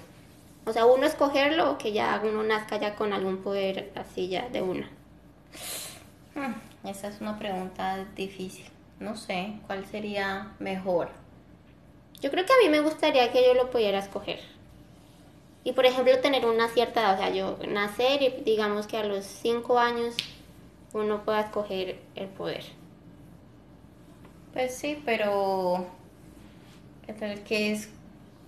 O 0.66 0.74
sea, 0.74 0.86
uno 0.86 1.06
escogerlo 1.06 1.72
o 1.72 1.78
que 1.78 1.94
ya 1.94 2.22
uno 2.24 2.44
nazca 2.44 2.78
ya 2.78 2.96
con 2.96 3.14
algún 3.14 3.38
poder 3.38 3.92
así 3.96 4.28
ya 4.28 4.50
de 4.50 4.62
una. 4.62 4.90
Hmm, 6.36 6.56
esa 6.88 7.08
es 7.08 7.22
una 7.22 7.40
pregunta 7.40 8.06
difícil. 8.16 8.66
No 9.00 9.16
sé, 9.16 9.54
¿cuál 9.68 9.86
sería 9.86 10.52
mejor? 10.60 11.10
Yo 12.20 12.32
creo 12.32 12.46
que 12.46 12.54
a 12.54 12.58
mí 12.64 12.70
me 12.70 12.80
gustaría 12.80 13.32
que 13.32 13.46
yo 13.46 13.54
lo 13.54 13.70
pudiera 13.70 14.00
escoger. 14.00 14.40
Y 15.64 15.74
por 15.74 15.86
ejemplo, 15.86 16.18
tener 16.20 16.46
una 16.46 16.68
cierta 16.70 17.02
edad, 17.02 17.14
o 17.14 17.18
sea, 17.18 17.30
yo 17.30 17.58
nacer 17.68 18.22
y 18.22 18.30
digamos 18.44 18.88
que 18.88 18.98
a 18.98 19.04
los 19.04 19.26
5 19.26 19.78
años 19.80 20.16
uno 20.94 21.24
pueda 21.24 21.42
escoger 21.42 22.00
el 22.16 22.28
poder. 22.28 22.64
Pues 24.54 24.76
sí, 24.76 25.02
pero 25.06 25.86
el 27.08 27.40
que 27.42 27.72
es 27.74 27.90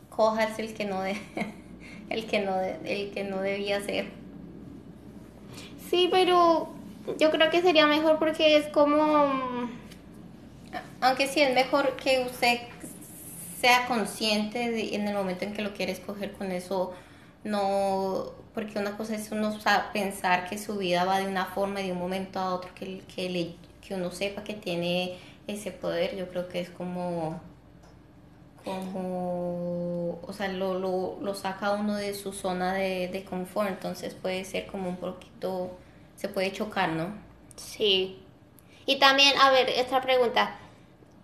coja 0.10 0.43
es 0.46 0.60
el 0.60 0.74
que 0.74 0.86
no 0.86 1.01
de, 1.01 1.15
el 2.10 2.25
que 2.25 2.39
no 2.39 2.55
de- 2.58 2.79
el 2.86 3.12
que 3.12 3.24
no 3.24 3.41
debía 3.41 3.81
ser. 3.81 4.08
Sí, 5.89 6.08
pero 6.12 6.69
yo 7.17 7.31
creo 7.31 7.50
que 7.50 7.62
sería 7.62 7.88
mejor 7.88 8.19
porque 8.19 8.58
es 8.58 8.67
como... 8.67 9.69
Aunque 11.01 11.27
sí 11.27 11.41
es 11.41 11.53
mejor 11.53 11.96
que 11.96 12.25
usted 12.29 12.60
sea 13.60 13.88
consciente 13.88 14.69
de- 14.72 14.96
en 14.96 15.08
el 15.08 15.13
momento 15.15 15.46
en 15.46 15.53
que 15.53 15.62
lo 15.62 15.74
quiere 15.74 15.91
escoger 15.93 16.34
con 16.34 16.51
eso, 16.51 16.93
no, 17.43 18.31
porque 18.53 18.79
una 18.79 18.98
cosa 18.98 19.15
es 19.15 19.31
uno 19.31 19.60
sa- 19.60 19.91
pensar 19.93 20.50
que 20.50 20.58
su 20.58 20.77
vida 20.77 21.05
va 21.05 21.19
de 21.19 21.27
una 21.27 21.46
forma 21.46 21.81
y 21.81 21.88
de 21.88 21.91
un 21.93 22.00
momento 22.00 22.39
a 22.39 22.55
otro, 22.55 22.74
que, 22.75 23.01
que, 23.13 23.29
le- 23.29 23.55
que 23.81 23.96
uno 23.96 24.12
sepa 24.12 24.43
que 24.43 24.53
tiene 24.55 25.17
ese 25.48 25.72
poder, 25.72 26.15
yo 26.15 26.29
creo 26.29 26.48
que 26.50 26.60
es 26.62 26.69
como, 26.69 27.41
como, 28.63 30.19
o 30.22 30.34
sea, 30.34 30.48
lo, 30.50 30.77
lo, 30.79 31.17
lo 31.22 31.34
saca 31.34 31.72
uno 31.74 31.96
de 31.96 32.13
su 32.13 32.34
zona 32.34 32.74
de, 32.74 33.08
de 33.08 33.24
confort, 33.24 33.69
entonces 33.69 34.13
puede 34.13 34.43
ser 34.46 34.67
como 34.67 34.89
un 34.89 34.98
poquito, 34.98 35.72
se 36.15 36.29
puede 36.29 36.51
chocar, 36.51 36.89
¿no? 36.89 37.13
Sí. 37.55 38.19
Y 38.86 39.00
también, 39.00 39.38
a 39.39 39.51
ver, 39.51 39.69
esta 39.69 40.01
pregunta. 40.01 40.58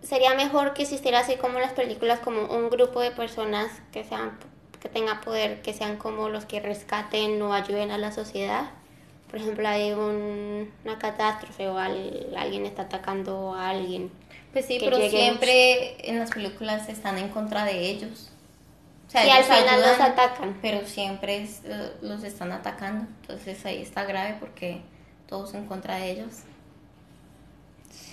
¿Sería 0.01 0.36
mejor 0.36 0.74
que 0.74 0.84
existiera 0.84 1.19
así 1.22 1.38
como 1.38 1.60
las 1.60 1.74
películas, 1.74 2.19
como 2.22 2.43
un 2.48 2.69
grupo 2.69 3.01
de 3.01 3.12
personas 3.12 3.72
que 3.91 4.03
sean 4.03 4.38
que 4.86 4.89
tenga 4.89 5.22
poder, 5.22 5.62
que 5.63 5.74
sean 5.74 5.98
como 5.98 6.30
los 6.30 6.46
que 6.46 6.60
rescaten 6.60 7.42
o 7.42 7.54
ayuden 7.54 7.89
a 7.89 7.98
la 7.98 8.12
sociedad? 8.12 8.70
Por 9.32 9.39
ejemplo, 9.39 9.68
hay 9.68 9.92
un- 9.94 10.72
una 10.86 11.00
catástrofe 11.00 11.68
o 11.68 11.77
al- 11.80 12.34
alguien 12.38 12.65
está 12.68 12.84
atacando 12.84 13.56
a 13.56 13.70
alguien. 13.70 14.12
Pues 14.54 14.65
sí, 14.68 14.77
pero 14.80 14.98
siempre 15.10 16.08
en 16.10 16.20
las 16.20 16.30
películas 16.30 16.88
están 16.88 17.18
en 17.18 17.30
contra 17.30 17.65
de 17.65 17.80
ellos. 17.89 18.30
O 19.08 19.10
sea, 19.10 19.24
Sí, 19.24 19.30
al 19.32 19.44
final 19.44 19.82
los 19.82 20.00
atacan. 20.00 20.58
Pero 20.62 20.86
siempre 20.86 21.42
es, 21.42 21.62
eh, 21.65 21.92
los 22.01 22.24
están 22.24 22.51
atacando. 22.51 23.08
Entonces 23.22 23.65
ahí 23.65 23.82
está 23.82 24.04
grave 24.06 24.38
porque 24.39 24.82
todos 25.27 25.54
en 25.56 25.65
contra 25.65 25.96
de 25.98 26.12
ellos. 26.12 26.36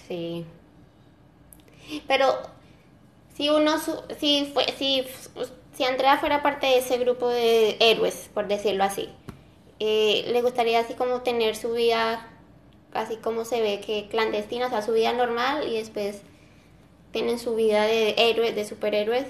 Sí. 0.08 0.46
Pero 2.08 2.26
si 3.36 3.50
uno, 3.50 3.74
si 4.18 4.50
fue, 4.52 4.64
si, 4.78 5.04
si 5.76 5.84
Andrea 5.84 6.18
fuera 6.18 6.42
parte 6.42 6.66
de 6.66 6.78
ese 6.78 6.98
grupo 6.98 7.28
de 7.28 7.76
héroes, 7.80 8.30
por 8.34 8.46
decirlo 8.48 8.84
así, 8.84 9.08
eh, 9.80 10.24
le 10.28 10.42
gustaría 10.42 10.80
así 10.80 10.94
como 10.94 11.22
tener 11.22 11.56
su 11.56 11.72
vida, 11.72 12.28
así 12.94 13.16
como 13.16 13.44
se 13.44 13.60
ve 13.62 13.80
que 13.80 14.08
clandestina, 14.08 14.66
o 14.66 14.70
sea, 14.70 14.82
su 14.82 14.92
vida 14.92 15.12
normal 15.12 15.66
y 15.68 15.76
después 15.78 16.20
tienen 17.12 17.38
su 17.38 17.54
vida 17.54 17.82
de 17.84 18.14
héroes, 18.16 18.54
de 18.54 18.64
superhéroes, 18.64 19.26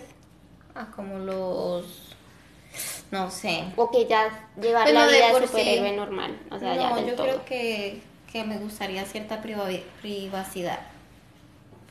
Ah, 0.74 0.88
como 0.96 1.18
los... 1.18 2.16
No 3.10 3.30
sé. 3.30 3.64
o 3.76 3.90
que 3.90 4.06
ya 4.06 4.48
llevar 4.60 4.84
Bueno, 4.84 5.00
la 5.00 5.06
vida 5.12 5.26
de 5.34 5.40
sí. 5.40 5.46
superhéroe 5.48 5.92
normal, 5.92 6.38
o 6.50 6.58
sea, 6.58 6.74
ya 6.76 6.88
no, 6.90 6.96
del 6.96 7.06
yo 7.08 7.14
todo. 7.14 7.26
creo 7.26 7.44
que, 7.44 8.00
que 8.32 8.44
me 8.44 8.56
gustaría 8.58 9.04
cierta 9.04 9.42
priva- 9.42 9.68
privacidad. 10.00 10.80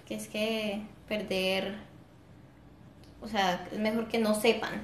Que 0.07 0.15
es 0.15 0.27
que 0.27 0.81
perder... 1.07 1.75
O 3.21 3.27
sea, 3.27 3.67
es 3.71 3.79
mejor 3.79 4.07
que 4.07 4.19
no 4.19 4.33
sepan. 4.39 4.81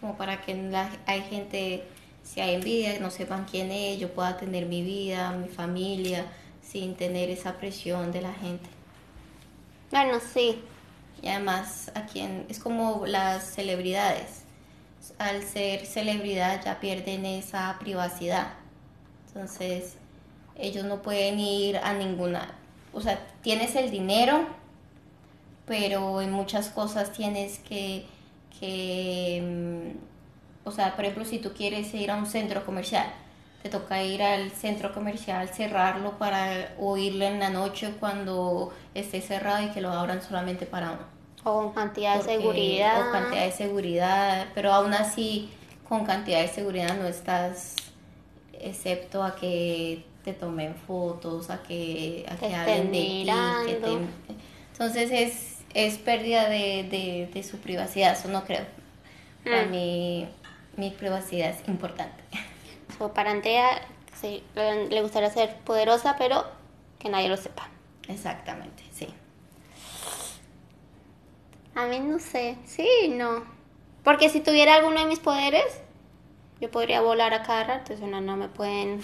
Como 0.00 0.16
para 0.16 0.40
que 0.42 0.54
la- 0.54 0.90
hay 1.06 1.22
gente, 1.22 1.84
si 2.22 2.40
hay 2.40 2.54
envidia, 2.54 2.98
no 3.00 3.10
sepan 3.10 3.44
quién 3.50 3.70
es, 3.70 3.98
yo 3.98 4.12
pueda 4.12 4.36
tener 4.36 4.66
mi 4.66 4.82
vida, 4.82 5.30
mi 5.32 5.48
familia, 5.48 6.26
sin 6.62 6.94
tener 6.96 7.30
esa 7.30 7.54
presión 7.54 8.12
de 8.12 8.22
la 8.22 8.32
gente. 8.32 8.68
Bueno, 9.90 10.18
sí, 10.32 10.62
Y 11.22 11.28
además, 11.28 11.90
aquí 11.94 12.20
en- 12.20 12.44
es 12.50 12.58
como 12.58 13.06
las 13.06 13.42
celebridades. 13.54 14.42
Al 15.18 15.42
ser 15.42 15.86
celebridad 15.86 16.62
ya 16.62 16.78
pierden 16.78 17.24
esa 17.24 17.74
privacidad. 17.80 18.48
Entonces, 19.28 19.94
ellos 20.56 20.84
no 20.84 21.00
pueden 21.00 21.40
ir 21.40 21.78
a 21.78 21.94
ninguna. 21.94 22.54
O 22.92 23.00
sea, 23.00 23.18
tienes 23.40 23.74
el 23.76 23.90
dinero, 23.90 24.46
pero 25.66 26.20
en 26.20 26.32
muchas 26.32 26.68
cosas 26.68 27.12
tienes 27.12 27.58
que. 27.60 28.06
que 28.60 29.42
mm, 29.44 30.68
o 30.68 30.70
sea, 30.72 30.96
por 30.96 31.04
ejemplo, 31.04 31.24
si 31.24 31.38
tú 31.38 31.52
quieres 31.52 31.92
ir 31.94 32.10
a 32.10 32.16
un 32.16 32.26
centro 32.26 32.64
comercial, 32.64 33.06
te 33.62 33.68
toca 33.68 34.02
ir 34.02 34.22
al 34.22 34.50
centro 34.50 34.92
comercial, 34.92 35.48
cerrarlo 35.48 36.18
para 36.18 36.74
o 36.78 36.96
en 36.96 37.38
la 37.40 37.50
noche 37.50 37.94
cuando 38.00 38.72
esté 38.94 39.20
cerrado 39.20 39.62
y 39.64 39.70
que 39.70 39.80
lo 39.80 39.90
abran 39.90 40.22
solamente 40.22 40.66
para 40.66 40.92
uno. 40.92 41.16
o 41.44 41.62
con 41.62 41.72
cantidad 41.72 42.16
de 42.18 42.24
seguridad. 42.24 43.08
O 43.08 43.12
cantidad 43.12 43.44
de 43.44 43.52
seguridad, 43.52 44.46
pero 44.54 44.72
aún 44.72 44.94
así 44.94 45.50
con 45.88 46.04
cantidad 46.04 46.40
de 46.40 46.48
seguridad 46.48 46.96
no 46.96 47.06
estás 47.06 47.76
excepto 48.52 49.22
a 49.22 49.36
que 49.36 50.04
te 50.24 50.32
tomen 50.32 50.74
fotos, 50.74 51.50
a 51.50 51.62
que, 51.62 52.26
a 52.28 52.34
Te 52.34 52.48
que 52.48 52.54
hablen 52.54 52.86
de 52.92 52.98
ti, 52.98 53.26
que 53.66 53.74
te- 53.74 53.86
entonces 54.72 55.10
es, 55.12 55.55
es 55.84 55.98
pérdida 55.98 56.48
de, 56.48 56.84
de, 56.90 57.30
de 57.32 57.42
su 57.42 57.58
privacidad, 57.58 58.12
eso 58.18 58.28
no 58.28 58.44
creo. 58.44 58.64
Para 59.44 59.66
Mm. 59.66 59.70
mí 59.70 60.28
mi 60.76 60.90
privacidad 60.90 61.50
es 61.50 61.66
importante. 61.68 62.22
So, 62.98 63.12
para 63.12 63.30
Andrea 63.30 63.82
sí, 64.20 64.42
le 64.54 65.02
gustaría 65.02 65.28
ser 65.28 65.54
poderosa, 65.64 66.16
pero 66.18 66.46
que 66.98 67.10
nadie 67.10 67.28
lo 67.28 67.36
sepa. 67.36 67.68
Exactamente, 68.08 68.82
sí. 68.92 69.08
A 71.74 71.84
mí 71.86 72.00
no 72.00 72.18
sé, 72.18 72.56
sí, 72.64 72.88
no. 73.10 73.44
Porque 74.02 74.30
si 74.30 74.40
tuviera 74.40 74.76
alguno 74.76 75.00
de 75.00 75.06
mis 75.06 75.18
poderes, 75.18 75.64
yo 76.60 76.70
podría 76.70 77.00
volar 77.02 77.34
a 77.34 77.42
cada 77.42 77.64
rato, 77.64 77.92
eso 77.92 78.06
no, 78.06 78.20
no 78.20 78.36
me 78.36 78.48
pueden... 78.48 79.00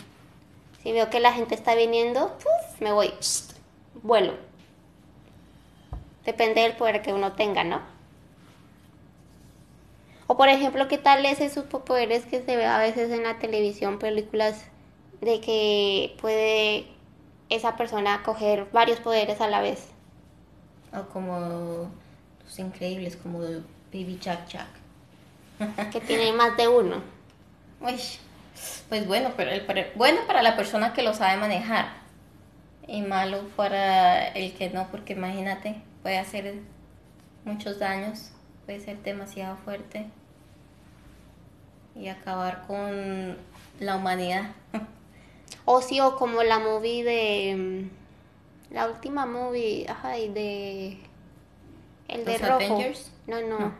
Si 0.82 0.90
veo 0.92 1.10
que 1.10 1.20
la 1.20 1.32
gente 1.32 1.54
está 1.54 1.74
viniendo, 1.74 2.36
¡puf! 2.38 2.80
me 2.80 2.92
voy, 2.92 3.12
¡psst! 3.20 3.52
vuelo. 4.02 4.34
Depende 6.24 6.62
del 6.62 6.76
poder 6.76 7.02
que 7.02 7.12
uno 7.12 7.32
tenga, 7.32 7.64
¿no? 7.64 7.80
O 10.26 10.36
por 10.36 10.48
ejemplo, 10.48 10.88
¿qué 10.88 10.98
tal 10.98 11.26
esos 11.26 11.52
superpoderes 11.52 12.24
que 12.24 12.42
se 12.42 12.56
ve 12.56 12.64
a 12.64 12.78
veces 12.78 13.10
en 13.10 13.24
la 13.24 13.38
televisión, 13.38 13.98
películas, 13.98 14.64
de 15.20 15.40
que 15.40 16.16
puede 16.20 16.86
esa 17.48 17.76
persona 17.76 18.22
coger 18.22 18.66
varios 18.72 18.98
poderes 19.00 19.40
a 19.40 19.48
la 19.48 19.60
vez? 19.60 19.88
O 20.96 21.02
como 21.12 21.90
los 22.44 22.58
increíbles, 22.58 23.16
como 23.16 23.40
Baby 23.40 24.18
Jack 24.20 24.48
Jack. 24.48 25.90
Que 25.90 26.00
tiene 26.00 26.32
más 26.32 26.56
de 26.56 26.68
uno. 26.68 27.02
Uy, 27.80 28.00
Pues 28.88 29.06
bueno, 29.06 29.32
pero 29.36 29.50
el, 29.50 29.66
bueno 29.94 30.20
para 30.26 30.42
la 30.42 30.56
persona 30.56 30.92
que 30.92 31.02
lo 31.02 31.14
sabe 31.14 31.36
manejar 31.36 31.92
y 32.86 33.02
malo 33.02 33.42
para 33.56 34.28
el 34.28 34.54
que 34.54 34.70
no, 34.70 34.88
porque 34.90 35.12
imagínate, 35.12 35.82
puede 36.02 36.18
hacer 36.18 36.60
muchos 37.44 37.78
daños, 37.78 38.30
puede 38.66 38.80
ser 38.80 39.02
demasiado 39.02 39.56
fuerte 39.56 40.06
y 41.94 42.08
acabar 42.08 42.66
con 42.66 43.36
la 43.80 43.96
humanidad. 43.96 44.52
O 45.64 45.80
sí, 45.80 46.00
o 46.00 46.16
como 46.16 46.42
la 46.42 46.58
movie 46.58 47.04
de... 47.04 47.54
Mm, 47.56 48.74
la 48.74 48.88
última 48.88 49.26
movie, 49.26 49.86
ay, 50.02 50.28
de... 50.28 50.98
El 52.08 52.24
de 52.24 52.38
rojo. 52.38 52.80
No, 53.28 53.40
no, 53.42 53.72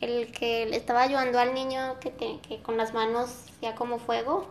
El 0.00 0.30
que 0.30 0.66
le 0.66 0.76
estaba 0.76 1.02
ayudando 1.02 1.40
al 1.40 1.54
niño 1.54 1.98
que, 1.98 2.12
que 2.12 2.62
con 2.62 2.76
las 2.76 2.94
manos 2.94 3.46
hacía 3.50 3.74
como 3.74 3.98
fuego. 3.98 4.46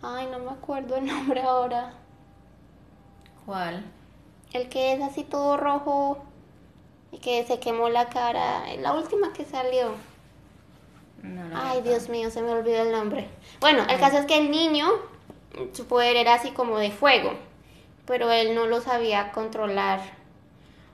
Ay, 0.00 0.28
no 0.30 0.38
me 0.38 0.50
acuerdo 0.50 0.96
el 0.96 1.06
nombre 1.08 1.42
ahora. 1.42 1.92
¿Cuál? 3.46 3.84
El 4.54 4.68
que 4.68 4.92
es 4.92 5.02
así 5.02 5.24
todo 5.24 5.56
rojo 5.56 6.16
y 7.10 7.18
que 7.18 7.44
se 7.44 7.58
quemó 7.58 7.88
la 7.88 8.08
cara. 8.08 8.62
La 8.78 8.94
última 8.94 9.32
que 9.32 9.44
salió. 9.44 9.94
Ay, 11.52 11.82
Dios 11.82 12.08
mío, 12.08 12.30
se 12.30 12.40
me 12.40 12.52
olvidó 12.52 12.82
el 12.82 12.92
nombre. 12.92 13.26
Bueno, 13.58 13.84
el 13.88 13.98
caso 13.98 14.18
es 14.18 14.26
que 14.26 14.36
el 14.38 14.52
niño, 14.52 14.86
su 15.72 15.86
poder 15.86 16.16
era 16.16 16.34
así 16.34 16.50
como 16.52 16.78
de 16.78 16.92
fuego, 16.92 17.32
pero 18.06 18.30
él 18.30 18.54
no 18.54 18.66
lo 18.66 18.80
sabía 18.80 19.32
controlar. 19.32 20.00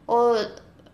O 0.06 0.36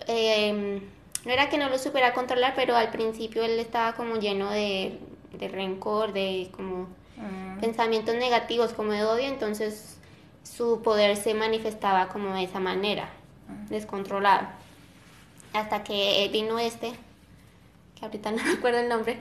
em, 0.09 0.81
no 1.25 1.33
era 1.33 1.49
que 1.49 1.59
no 1.59 1.69
lo 1.69 1.79
supiera 1.79 2.15
controlar, 2.15 2.55
pero 2.57 2.75
al 2.75 2.91
principio 2.91 3.45
él 3.45 3.61
estaba 3.61 3.95
como 3.95 4.17
lleno 4.17 4.51
de, 4.51 4.99
rencor, 5.39 6.13
de 6.13 6.51
como 6.51 6.89
mm. 7.17 7.61
pensamientos 7.61 8.17
negativos, 8.17 8.73
como 8.73 8.91
de 8.91 9.05
odio, 9.05 9.27
entonces 9.27 9.96
su 10.47 10.83
poder 10.83 11.17
se 11.17 11.35
manifestaba 11.35 12.09
como 12.09 12.35
de 12.35 12.45
esa 12.45 12.61
manera, 12.61 13.09
descontrolado. 13.69 14.47
Hasta 15.53 15.83
que 15.83 16.29
vino 16.33 16.59
este, 16.59 16.93
que 17.99 18.05
ahorita 18.05 18.31
no 18.33 18.43
me 18.43 18.53
acuerdo 18.53 18.79
el 18.79 18.89
nombre, 18.89 19.21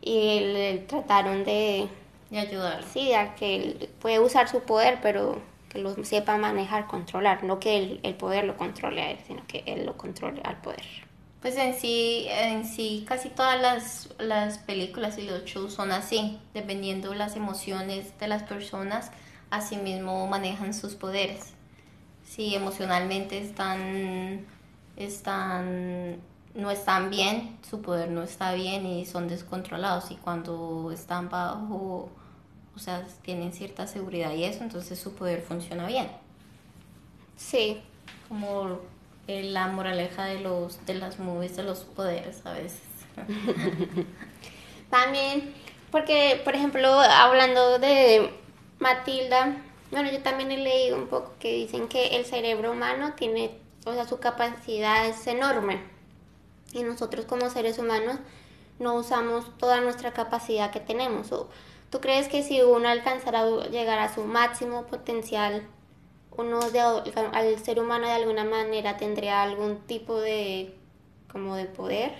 y 0.00 0.40
le 0.40 0.78
trataron 0.78 1.44
de... 1.44 1.88
De 2.30 2.38
ayudar. 2.38 2.84
Sí, 2.84 3.14
a 3.14 3.34
que 3.34 3.56
él 3.56 3.90
puede 4.00 4.20
usar 4.20 4.50
su 4.50 4.60
poder, 4.60 4.98
pero 5.00 5.40
que 5.70 5.78
lo 5.78 6.04
sepa 6.04 6.36
manejar, 6.36 6.86
controlar, 6.86 7.42
no 7.42 7.58
que 7.58 8.00
el, 8.02 8.14
poder 8.16 8.44
lo 8.44 8.58
controle 8.58 9.00
a 9.00 9.10
él, 9.12 9.18
sino 9.26 9.46
que 9.46 9.62
él 9.66 9.86
lo 9.86 9.96
controle 9.96 10.42
al 10.44 10.60
poder. 10.60 10.84
Pues 11.40 11.56
en 11.56 11.72
sí, 11.72 12.26
en 12.28 12.66
sí 12.66 13.06
casi 13.08 13.30
todas 13.30 13.58
las, 13.62 14.10
las 14.18 14.58
películas 14.58 15.16
y 15.16 15.22
los 15.22 15.44
shows 15.46 15.72
son 15.72 15.90
así, 15.90 16.38
dependiendo 16.52 17.14
las 17.14 17.34
emociones 17.34 18.18
de 18.18 18.28
las 18.28 18.42
personas, 18.42 19.10
así 19.50 19.76
mismo 19.76 20.26
manejan 20.26 20.74
sus 20.74 20.94
poderes. 20.94 21.52
Si 22.24 22.54
emocionalmente 22.54 23.38
están, 23.38 24.46
están 24.96 26.20
no 26.54 26.70
están 26.70 27.08
bien, 27.08 27.56
su 27.68 27.82
poder 27.82 28.10
no 28.10 28.22
está 28.22 28.52
bien 28.52 28.84
y 28.84 29.06
son 29.06 29.28
descontrolados 29.28 30.10
y 30.10 30.16
cuando 30.16 30.90
están 30.92 31.28
bajo, 31.28 32.10
o 32.74 32.78
sea, 32.78 33.06
tienen 33.22 33.52
cierta 33.52 33.86
seguridad 33.86 34.32
y 34.32 34.44
eso, 34.44 34.64
entonces 34.64 34.98
su 34.98 35.14
poder 35.14 35.40
funciona 35.42 35.86
bien. 35.86 36.08
Sí. 37.36 37.80
Como 38.28 38.80
la 39.26 39.68
moraleja 39.68 40.24
de 40.24 40.40
los 40.40 40.84
de 40.86 40.94
las 40.94 41.18
movies 41.18 41.56
de 41.56 41.62
los 41.62 41.80
poderes 41.80 42.44
a 42.44 42.52
veces. 42.52 42.82
también, 44.90 45.54
porque 45.90 46.40
por 46.44 46.54
ejemplo, 46.54 46.88
hablando 46.88 47.78
de 47.78 48.32
Matilda, 48.78 49.56
bueno, 49.90 50.10
yo 50.10 50.22
también 50.22 50.50
he 50.50 50.58
leído 50.58 50.96
un 50.96 51.08
poco 51.08 51.32
que 51.40 51.52
dicen 51.52 51.88
que 51.88 52.16
el 52.16 52.24
cerebro 52.24 52.72
humano 52.72 53.14
tiene, 53.16 53.58
o 53.84 53.92
sea, 53.92 54.06
su 54.06 54.18
capacidad 54.20 55.06
es 55.06 55.26
enorme 55.26 55.80
y 56.72 56.82
nosotros 56.82 57.24
como 57.24 57.50
seres 57.50 57.78
humanos 57.78 58.18
no 58.78 58.94
usamos 58.94 59.56
toda 59.58 59.80
nuestra 59.80 60.12
capacidad 60.12 60.70
que 60.70 60.80
tenemos. 60.80 61.30
¿Tú 61.90 62.00
crees 62.00 62.28
que 62.28 62.42
si 62.42 62.62
uno 62.62 62.88
alcanzara 62.88 63.40
a 63.40 63.68
llegar 63.68 63.98
a 63.98 64.14
su 64.14 64.24
máximo 64.24 64.86
potencial, 64.86 65.66
uno 66.36 66.70
de, 66.70 66.80
al 66.80 67.58
ser 67.58 67.80
humano 67.80 68.06
de 68.06 68.12
alguna 68.12 68.44
manera 68.44 68.96
tendría 68.96 69.42
algún 69.42 69.80
tipo 69.86 70.20
de 70.20 70.76
como 71.32 71.56
de 71.56 71.64
poder? 71.64 72.12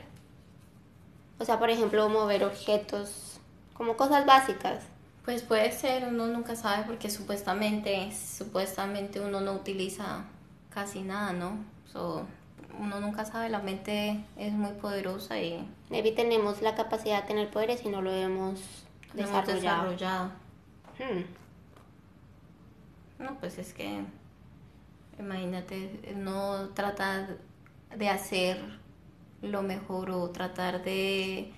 O 1.38 1.44
sea, 1.44 1.58
por 1.58 1.70
ejemplo, 1.70 2.08
mover 2.08 2.44
objetos, 2.44 3.38
como 3.74 3.96
cosas 3.96 4.26
básicas. 4.26 4.84
Pues 5.28 5.42
puede 5.42 5.70
ser, 5.72 6.06
uno 6.06 6.26
nunca 6.26 6.56
sabe 6.56 6.84
porque 6.86 7.10
supuestamente, 7.10 8.10
supuestamente 8.12 9.20
uno 9.20 9.42
no 9.42 9.52
utiliza 9.52 10.24
casi 10.70 11.02
nada, 11.02 11.34
¿no? 11.34 11.58
uno 12.78 12.98
nunca 12.98 13.26
sabe, 13.26 13.50
la 13.50 13.58
mente 13.58 14.24
es 14.38 14.54
muy 14.54 14.72
poderosa 14.72 15.38
y... 15.38 15.68
Maybe 15.90 16.12
tenemos 16.12 16.62
la 16.62 16.74
capacidad 16.74 17.20
de 17.20 17.28
tener 17.28 17.50
poderes 17.50 17.84
y 17.84 17.90
no 17.90 18.00
lo 18.00 18.10
hemos 18.10 18.86
desarrollado. 19.12 20.30
Hmm. 20.98 21.24
No, 23.22 23.38
pues 23.38 23.58
es 23.58 23.74
que, 23.74 24.00
imagínate, 25.18 26.14
no 26.16 26.70
tratar 26.70 27.36
de 27.94 28.08
hacer 28.08 28.80
lo 29.42 29.60
mejor 29.60 30.10
o 30.10 30.30
tratar 30.30 30.82
de, 30.82 31.52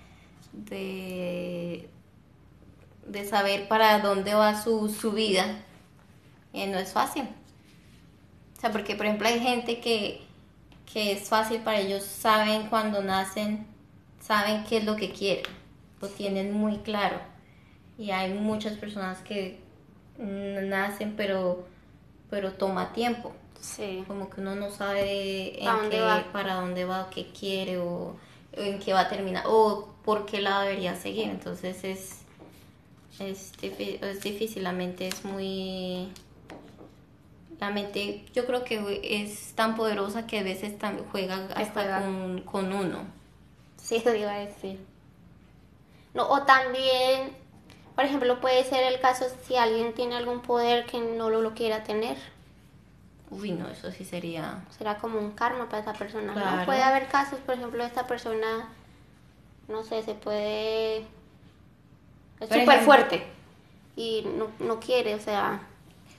de, 0.51 1.89
de 3.11 3.27
saber 3.27 3.67
para 3.67 3.99
dónde 3.99 4.33
va 4.33 4.61
su, 4.61 4.89
su 4.89 5.11
vida. 5.11 5.45
Y 6.53 6.65
no 6.67 6.77
es 6.77 6.91
fácil. 6.91 7.23
O 8.57 8.61
sea, 8.61 8.71
porque 8.71 8.95
por 8.95 9.05
ejemplo 9.05 9.27
hay 9.27 9.39
gente 9.39 9.79
que 9.79 10.21
que 10.91 11.13
es 11.13 11.29
fácil 11.29 11.61
para 11.61 11.79
ellos, 11.79 12.03
saben 12.03 12.67
cuando 12.67 13.01
nacen, 13.01 13.65
saben 14.19 14.63
qué 14.65 14.77
es 14.77 14.85
lo 14.85 14.95
que 14.95 15.11
quieren, 15.11 15.45
lo 16.01 16.07
tienen 16.09 16.51
muy 16.51 16.77
claro. 16.79 17.17
Y 17.97 18.11
hay 18.11 18.33
muchas 18.33 18.77
personas 18.77 19.19
que 19.19 19.59
nacen, 20.17 21.15
pero, 21.15 21.65
pero 22.29 22.53
toma 22.53 22.91
tiempo. 22.93 23.33
Sí. 23.59 24.03
Como 24.07 24.29
que 24.29 24.41
uno 24.41 24.55
no 24.55 24.71
sabe 24.71 25.63
en 25.63 25.89
qué, 25.89 26.01
para 26.33 26.55
dónde 26.55 26.83
va, 26.83 27.09
qué 27.09 27.27
quiere 27.27 27.77
o, 27.77 28.15
en 28.53 28.79
qué 28.79 28.91
va 28.91 29.01
a 29.01 29.09
terminar 29.09 29.43
o 29.47 29.93
por 30.03 30.25
qué 30.25 30.41
la 30.41 30.61
debería 30.63 30.95
seguir. 30.95 31.29
Entonces 31.29 31.83
es, 31.83 32.20
es, 33.21 33.53
es 33.61 34.21
difícil, 34.21 34.63
la 34.63 34.71
mente 34.71 35.07
es 35.07 35.23
muy 35.25 36.11
la 37.61 37.69
mente 37.69 38.25
yo 38.33 38.47
creo 38.47 38.63
que 38.63 39.01
es 39.03 39.53
tan 39.53 39.75
poderosa 39.75 40.25
que 40.25 40.39
a 40.39 40.43
veces 40.43 40.73
juega 41.11 41.47
hasta 41.55 42.01
Con, 42.43 42.73
uno. 42.73 43.05
Sí, 43.77 43.95
eso 43.97 44.13
iba 44.15 44.33
a 44.33 44.39
decir. 44.39 44.83
No, 46.15 46.27
o 46.27 46.41
también, 46.41 47.37
por 47.95 48.03
ejemplo, 48.03 48.41
puede 48.41 48.63
ser 48.63 48.91
el 48.91 48.99
caso 48.99 49.25
si 49.45 49.55
alguien 49.55 49.93
tiene 49.93 50.15
algún 50.15 50.41
poder 50.41 50.87
que 50.87 50.99
no 50.99 51.29
lo, 51.29 51.41
lo 51.41 51.53
quiera 51.53 51.83
tener. 51.83 52.17
Uy, 53.29 53.51
no, 53.51 53.69
eso 53.69 53.91
sí 53.91 54.05
sería... 54.05 54.65
Será 54.75 54.97
como 54.97 55.19
un 55.19 55.31
karma 55.31 55.69
para 55.69 55.83
esa 55.83 55.93
persona, 55.93 56.33
¿no? 56.33 56.65
Puede 56.65 56.81
haber 56.81 57.07
casos, 57.09 57.39
por 57.39 57.55
ejemplo, 57.55 57.83
esta 57.83 58.07
persona, 58.07 58.69
no 59.67 59.83
sé, 59.83 60.01
se 60.01 60.15
puede... 60.15 61.05
Es 62.41 62.49
súper 62.49 62.81
fuerte 62.81 63.23
y 63.95 64.23
no, 64.37 64.47
no 64.59 64.79
quiere, 64.79 65.15
o 65.15 65.19
sea, 65.19 65.61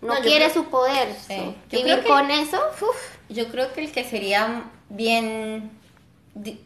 no, 0.00 0.14
quiere 0.16 0.50
su 0.50 0.64
poder. 0.66 1.14
Sí. 1.14 1.54
Vivir 1.70 2.04
con 2.04 2.30
eso, 2.30 2.58
yo 3.28 3.48
creo 3.48 3.72
que 3.72 3.84
el 3.84 3.92
que 3.92 4.04
sería 4.04 4.64
bien, 4.88 5.70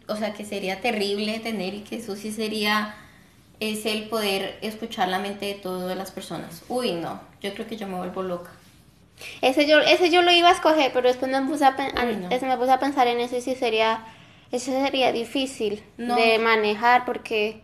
o 0.08 0.16
sea, 0.16 0.32
que 0.32 0.44
sería 0.44 0.80
terrible 0.80 1.38
tener 1.40 1.74
y 1.74 1.80
que 1.80 1.96
eso 1.96 2.16
sí 2.16 2.32
sería, 2.32 2.94
es 3.60 3.86
el 3.86 4.08
poder 4.08 4.58
escuchar 4.62 5.08
la 5.08 5.18
mente 5.18 5.46
de 5.46 5.54
todas 5.54 5.96
las 5.96 6.10
personas. 6.10 6.62
Uy, 6.68 6.92
no, 6.92 7.20
yo 7.40 7.54
creo 7.54 7.66
que 7.66 7.76
yo 7.76 7.86
me 7.86 7.96
vuelvo 7.96 8.22
loca. 8.22 8.50
Ese 9.40 9.66
yo, 9.66 9.80
ese 9.80 10.10
yo 10.10 10.20
lo 10.20 10.30
iba 10.30 10.48
a 10.48 10.52
escoger, 10.52 10.92
pero 10.92 11.08
después 11.08 11.30
me 11.30 11.40
puse 11.42 11.64
a, 11.64 11.70
me 11.70 12.56
puse 12.58 12.72
a 12.72 12.78
pensar 12.78 13.06
en 13.06 13.20
eso 13.20 13.36
y 13.36 13.40
sí 13.40 13.54
sería, 13.54 14.04
eso 14.52 14.70
sería 14.70 15.10
difícil 15.10 15.82
de 15.96 16.38
manejar 16.38 17.06
porque 17.06 17.62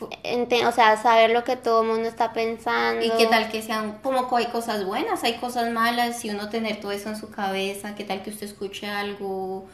o 0.00 0.72
sea, 0.72 0.96
saber 0.96 1.30
lo 1.30 1.44
que 1.44 1.56
todo 1.56 1.82
el 1.82 1.88
mundo 1.88 2.08
está 2.08 2.32
pensando. 2.32 3.04
Y 3.04 3.10
qué 3.16 3.26
tal 3.26 3.50
que 3.50 3.62
sean, 3.62 3.98
como 4.02 4.28
que 4.28 4.36
hay 4.36 4.46
cosas 4.46 4.84
buenas, 4.84 5.22
hay 5.24 5.34
cosas 5.34 5.70
malas, 5.70 6.24
y 6.24 6.30
uno 6.30 6.48
tener 6.48 6.80
todo 6.80 6.92
eso 6.92 7.08
en 7.08 7.16
su 7.16 7.30
cabeza, 7.30 7.94
qué 7.94 8.04
tal 8.04 8.22
que 8.22 8.30
usted 8.30 8.46
escuche 8.46 8.86
algo, 8.86 9.66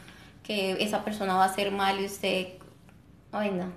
que 0.43 0.83
esa 0.83 1.03
persona 1.03 1.35
va 1.35 1.45
a 1.45 1.47
hacer 1.47 1.71
mal 1.71 1.99
y 1.99 2.05
usted, 2.05 2.47
ay 3.31 3.51
no. 3.51 3.71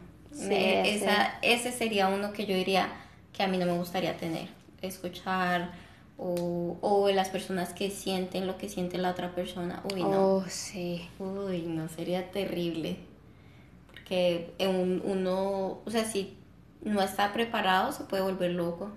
esa, 0.49 1.39
Ese 1.43 1.73
sería 1.73 2.09
uno 2.09 2.33
que 2.33 2.47
yo 2.47 2.55
diría 2.55 2.89
que 3.33 3.43
a 3.43 3.49
mí 3.49 3.59
no 3.59 3.67
me 3.67 3.73
gustaría 3.73 4.17
tener, 4.17 4.49
escuchar 4.81 5.73
o, 6.19 6.77
o 6.81 7.11
las 7.11 7.29
personas 7.29 7.73
que 7.73 7.91
sienten 7.91 8.47
lo 8.47 8.57
que 8.59 8.69
siente 8.69 8.99
la 8.99 9.11
otra 9.11 9.35
persona. 9.35 9.83
Uy, 9.93 10.03
no. 10.03 10.37
Oh, 10.37 10.45
sí. 10.49 11.09
Uy, 11.19 11.63
no, 11.63 11.89
sería 11.89 12.31
terrible. 12.31 12.97
Porque 14.13 14.53
uno, 15.05 15.79
o 15.87 15.91
sea, 15.91 16.05
si 16.05 16.37
no 16.83 17.01
está 17.01 17.33
preparado 17.33 17.93
se 17.93 18.05
puede 18.05 18.23
volver 18.23 18.51
loco. 18.51 18.91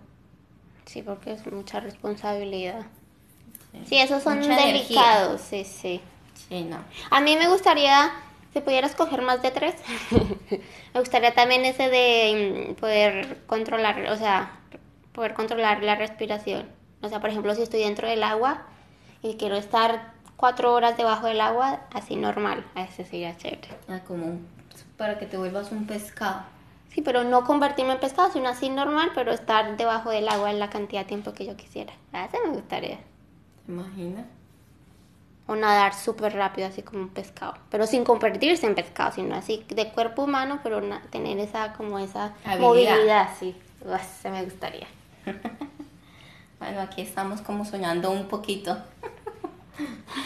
Sí, 0.86 1.02
porque 1.04 1.32
es 1.32 1.50
mucha 1.50 1.80
responsabilidad. 1.80 2.82
Sí, 3.88 3.98
esos 3.98 4.22
son 4.24 4.40
Mucha 4.40 4.62
energía. 4.62 4.74
delicados, 4.74 5.40
sí, 5.42 5.64
sí. 5.64 6.02
Sí, 6.50 6.64
no. 6.66 6.80
A 7.12 7.22
mí 7.22 7.38
me 7.38 7.48
gustaría, 7.48 8.12
si 8.52 8.60
pudiera 8.60 8.88
escoger 8.88 9.22
más 9.22 9.42
de 9.42 9.52
tres, 9.52 9.76
me 10.94 11.00
gustaría 11.00 11.34
también 11.34 11.64
ese 11.64 11.90
de 11.90 12.68
mm, 12.72 12.76
poder 12.76 13.42
controlar, 13.48 14.12
o 14.12 14.18
sea, 14.18 14.60
poder 15.14 15.34
controlar 15.34 15.82
la 15.82 15.96
respiración. 15.96 16.68
O 17.02 17.08
sea, 17.08 17.22
por 17.22 17.30
ejemplo, 17.30 17.56
si 17.56 17.62
estoy 17.62 17.80
dentro 17.84 18.06
del 18.10 18.22
agua 18.22 18.64
y 19.24 19.36
quiero 19.36 19.56
estar 19.56 20.12
cuatro 20.36 20.74
horas 20.74 20.98
debajo 20.98 21.28
del 21.28 21.40
agua, 21.40 21.84
así 21.94 22.18
normal, 22.18 22.66
a 22.76 22.84
ese 22.84 23.06
sería 23.06 23.38
chévere. 23.38 23.70
Ah, 23.88 24.02
como 24.06 24.26
un- 24.26 24.56
para 24.98 25.18
que 25.20 25.26
te 25.26 25.38
vuelvas 25.38 25.72
un 25.72 25.86
pescado. 25.88 26.44
Sí, 26.90 27.02
pero 27.02 27.24
no 27.24 27.44
convertirme 27.44 27.94
en 27.94 28.00
pescado, 28.00 28.32
sino 28.32 28.48
así 28.50 28.70
normal, 28.70 29.12
pero 29.14 29.32
estar 29.32 29.76
debajo 29.76 30.10
del 30.12 30.30
agua 30.30 30.50
en 30.50 30.60
la 30.60 30.70
cantidad 30.70 31.02
de 31.02 31.08
tiempo 31.08 31.34
que 31.34 31.46
yo 31.46 31.58
quisiera. 31.58 31.94
A 32.14 32.26
ese 32.26 32.38
me 32.46 32.54
gustaría. 32.54 32.98
¿Te 33.66 33.72
imaginas? 33.72 34.26
O 35.48 35.56
nadar 35.56 35.94
súper 35.94 36.34
rápido, 36.34 36.68
así 36.68 36.82
como 36.82 37.02
un 37.04 37.10
pescado. 37.10 37.56
Pero 37.70 37.86
sin 37.86 38.04
convertirse 38.04 38.66
en 38.66 38.76
pescado, 38.76 39.12
sino 39.12 39.36
así 39.36 39.64
de 39.68 39.92
cuerpo 39.92 40.24
humano, 40.24 40.60
pero 40.64 40.82
tener 41.12 41.38
esa, 41.40 41.74
como 41.74 42.00
esa 42.00 42.34
Habilidad. 42.46 42.60
movilidad, 42.96 43.30
sí. 43.40 43.56
Se 44.22 44.30
me 44.30 44.44
gustaría. 44.44 44.88
Bueno, 46.58 46.80
aquí 46.80 47.02
estamos 47.02 47.42
como 47.42 47.66
soñando 47.66 48.10
un 48.12 48.28
poquito. 48.28 48.78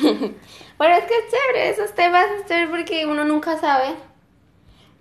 Bueno, 0.77 0.95
es 0.95 1.03
que 1.05 1.13
es 1.13 1.25
chévere, 1.31 1.69
esos 1.71 1.95
temas 1.95 2.25
es 2.39 2.45
chévere 2.45 2.67
porque 2.67 3.05
uno 3.05 3.25
nunca 3.25 3.57
sabe. 3.57 3.95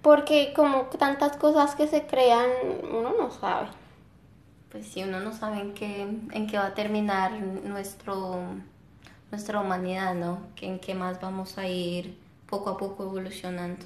Porque 0.02 0.52
como 0.54 0.82
tantas 0.84 1.36
cosas 1.36 1.74
que 1.74 1.88
se 1.88 2.06
crean, 2.06 2.50
uno 2.90 3.14
no 3.18 3.30
sabe. 3.30 3.68
Pues 4.70 4.86
si 4.86 5.02
uno 5.02 5.20
no 5.20 5.32
sabe 5.32 5.60
en 5.60 5.74
qué, 5.74 6.02
en 6.02 6.46
qué 6.46 6.58
va 6.58 6.66
a 6.66 6.74
terminar 6.74 7.32
nuestro, 7.32 8.40
nuestra 9.30 9.60
humanidad, 9.60 10.14
¿no? 10.14 10.40
En 10.60 10.78
qué 10.78 10.94
más 10.94 11.20
vamos 11.20 11.58
a 11.58 11.66
ir 11.66 12.16
poco 12.46 12.70
a 12.70 12.76
poco 12.76 13.04
evolucionando. 13.04 13.84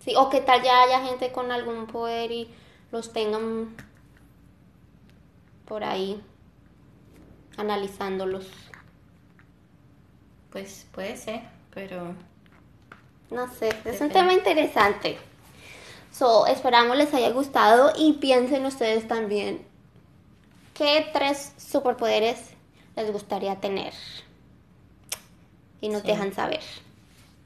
Sí, 0.00 0.14
o 0.16 0.30
que 0.30 0.40
tal 0.40 0.62
ya 0.62 0.82
haya 0.82 1.04
gente 1.04 1.30
con 1.32 1.52
algún 1.52 1.86
poder 1.86 2.32
y 2.32 2.48
los 2.90 3.12
tengan 3.12 3.76
por 5.66 5.84
ahí 5.84 6.22
analizándolos. 7.56 8.48
Pues 10.50 10.88
puede 10.92 11.16
ser, 11.16 11.42
pero 11.72 12.14
No 13.30 13.52
sé, 13.54 13.70
es 13.84 14.00
un 14.00 14.10
tema 14.10 14.32
interesante. 14.32 15.18
So, 16.12 16.46
esperamos 16.46 16.96
les 16.96 17.14
haya 17.14 17.30
gustado 17.30 17.92
y 17.96 18.14
piensen 18.14 18.66
ustedes 18.66 19.06
también 19.06 19.64
qué 20.74 21.08
tres 21.12 21.52
superpoderes 21.56 22.50
les 22.96 23.12
gustaría 23.12 23.56
tener. 23.56 23.94
Y 25.80 25.88
nos 25.88 26.02
Sí. 26.02 26.08
dejan 26.08 26.32
saber. 26.34 26.60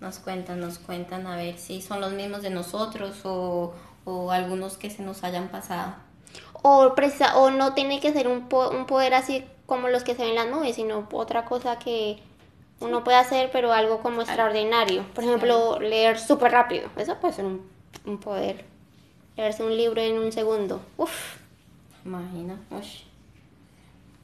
nos 0.00 0.18
cuentan, 0.18 0.60
nos 0.60 0.78
cuentan 0.78 1.26
a 1.26 1.34
ver 1.36 1.56
si 1.56 1.80
son 1.80 2.00
los 2.02 2.12
mismos 2.12 2.42
de 2.42 2.50
nosotros 2.50 3.20
o, 3.24 3.72
o 4.04 4.30
algunos 4.32 4.76
que 4.76 4.90
se 4.90 5.02
nos 5.02 5.24
hayan 5.24 5.48
pasado. 5.48 5.94
O, 6.62 6.94
precisa- 6.94 7.36
o 7.36 7.50
no 7.50 7.72
tiene 7.72 8.00
que 8.00 8.12
ser 8.12 8.28
un, 8.28 8.48
po- 8.50 8.68
un 8.68 8.84
poder 8.84 9.14
así 9.14 9.46
como 9.64 9.88
los 9.88 10.04
que 10.04 10.14
se 10.14 10.20
ven 10.22 10.30
en 10.30 10.34
las 10.36 10.48
nubes, 10.48 10.76
sino 10.76 11.08
otra 11.12 11.46
cosa 11.46 11.78
que 11.78 12.18
uno 12.84 13.02
puede 13.04 13.16
hacer, 13.16 13.50
pero 13.52 13.72
algo 13.72 14.00
como 14.00 14.20
extraordinario. 14.22 15.04
Por 15.14 15.24
ejemplo, 15.24 15.78
leer 15.80 16.18
súper 16.18 16.52
rápido. 16.52 16.88
Eso 16.96 17.16
puede 17.16 17.34
ser 17.34 17.44
un, 17.44 17.68
un 18.04 18.18
poder. 18.18 18.64
Leerse 19.36 19.62
un 19.64 19.76
libro 19.76 20.00
en 20.00 20.18
un 20.18 20.30
segundo. 20.32 20.80
Uf. 20.96 21.36
Imagina, 22.04 22.58
ush. 22.70 23.00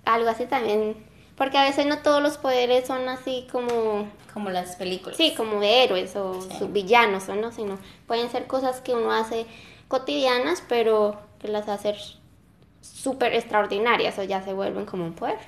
algo 0.05 0.29
así 0.29 0.47
también. 0.47 0.97
Porque 1.37 1.57
a 1.57 1.65
veces 1.65 1.87
no 1.87 1.99
todos 1.99 2.23
los 2.23 2.37
poderes 2.37 2.87
son 2.87 3.09
así 3.09 3.47
como, 3.51 4.07
como 4.35 4.51
las 4.51 4.77
películas. 4.77 5.17
sí, 5.17 5.33
como 5.35 5.59
de 5.61 5.85
héroes 5.85 6.15
o 6.17 6.41
Sí. 6.43 6.67
villanos 6.69 7.29
o 7.31 7.35
no, 7.35 7.51
sino 7.51 7.79
pueden 8.07 8.29
ser 8.31 8.47
cosas 8.47 8.81
que 8.83 8.95
uno 8.95 9.11
hace 9.13 9.47
cotidianas, 9.89 10.63
pero 10.69 11.19
que 11.41 11.49
las 11.49 11.67
hace 11.69 11.97
súper 12.83 13.35
extraordinarias 13.35 14.19
o 14.19 14.23
ya 14.23 14.43
se 14.43 14.53
vuelven 14.53 14.85
como 14.85 15.05
un 15.05 15.15
poder. 15.15 15.39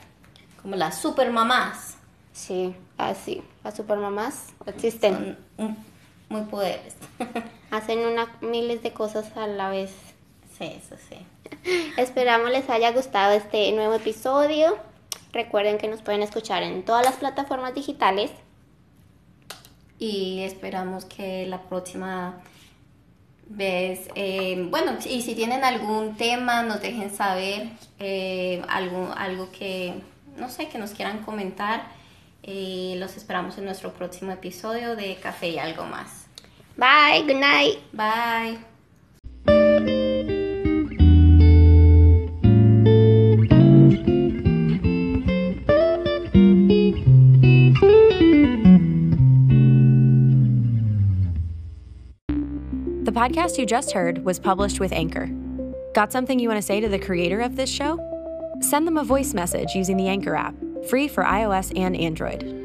Como 0.63 0.77
las 0.77 0.99
supermamás. 1.03 1.99
Sí, 2.33 2.75
así. 2.99 3.43
Las 3.63 3.77
supermamás 3.77 4.55
existen. 4.67 5.39
Son 5.57 5.77
muy 6.29 6.43
poderes. 6.43 6.95
Hacen 7.71 8.01
una, 8.01 8.35
miles 8.41 8.83
de 8.83 8.93
cosas 8.93 9.37
a 9.37 9.47
la 9.47 9.69
vez. 9.69 9.93
sí, 10.59 10.65
eso 10.65 10.97
sí. 11.09 11.17
Esperamos 11.97 12.51
les 12.51 12.69
haya 12.71 12.93
gustado 12.93 13.33
este 13.33 13.71
nuevo 13.73 13.95
episodio. 13.95 14.77
Recuerden 15.33 15.79
que 15.79 15.89
nos 15.89 16.03
pueden 16.03 16.23
escuchar 16.23 16.63
en 16.63 16.85
todas 16.85 17.05
las 17.05 17.17
plataformas 17.17 17.75
digitales. 17.75 18.31
Y 19.99 20.41
esperamos 20.41 21.05
que 21.05 21.47
la 21.47 21.61
próxima 21.63 22.43
vez, 23.47 24.09
eh, 24.15 24.67
bueno, 24.71 24.93
y 25.09 25.23
si 25.23 25.35
tienen 25.35 25.65
algún 25.65 26.17
tema, 26.17 26.63
nos 26.63 26.81
dejen 26.81 27.15
saber, 27.15 27.69
eh, 28.01 28.63
algo, 28.69 29.13
algo 29.17 29.51
que, 29.53 29.95
no 30.37 30.49
sé, 30.49 30.69
que 30.69 30.79
nos 30.79 30.91
quieran 30.91 31.23
comentar. 31.23 31.87
Eh, 32.43 32.97
los 32.99 33.17
esperamos 33.17 33.57
en 33.59 33.65
nuestro 33.65 33.93
próximo 33.93 34.33
episodio 34.33 34.97
de 34.97 35.17
Café 35.17 35.51
y 35.51 35.59
algo 35.59 35.85
más. 35.85 36.27
Bye, 36.77 37.23
good 37.27 37.41
night. 37.41 37.79
Bye. 37.93 38.59
The 53.05 53.13
podcast 53.21 53.59
you 53.59 53.67
just 53.67 53.93
heard 53.93 54.25
was 54.25 54.39
published 54.39 54.81
with 54.81 54.93
Anchor. 54.93 55.29
Got 55.95 56.13
something 56.13 56.39
you 56.39 56.49
want 56.49 56.59
to 56.59 56.67
say 56.67 56.81
to 56.81 56.89
the 56.89 56.99
creator 56.99 57.41
of 57.41 57.57
this 57.57 57.69
show? 57.69 57.99
Send 58.61 58.87
them 58.87 58.97
a 58.97 59.05
voice 59.05 59.35
message 59.35 59.75
using 59.75 59.97
the 59.97 60.09
Anchor 60.09 60.35
app, 60.35 60.55
free 60.89 61.09
for 61.09 61.25
iOS 61.25 61.77
and 61.79 61.97
Android. 61.97 62.62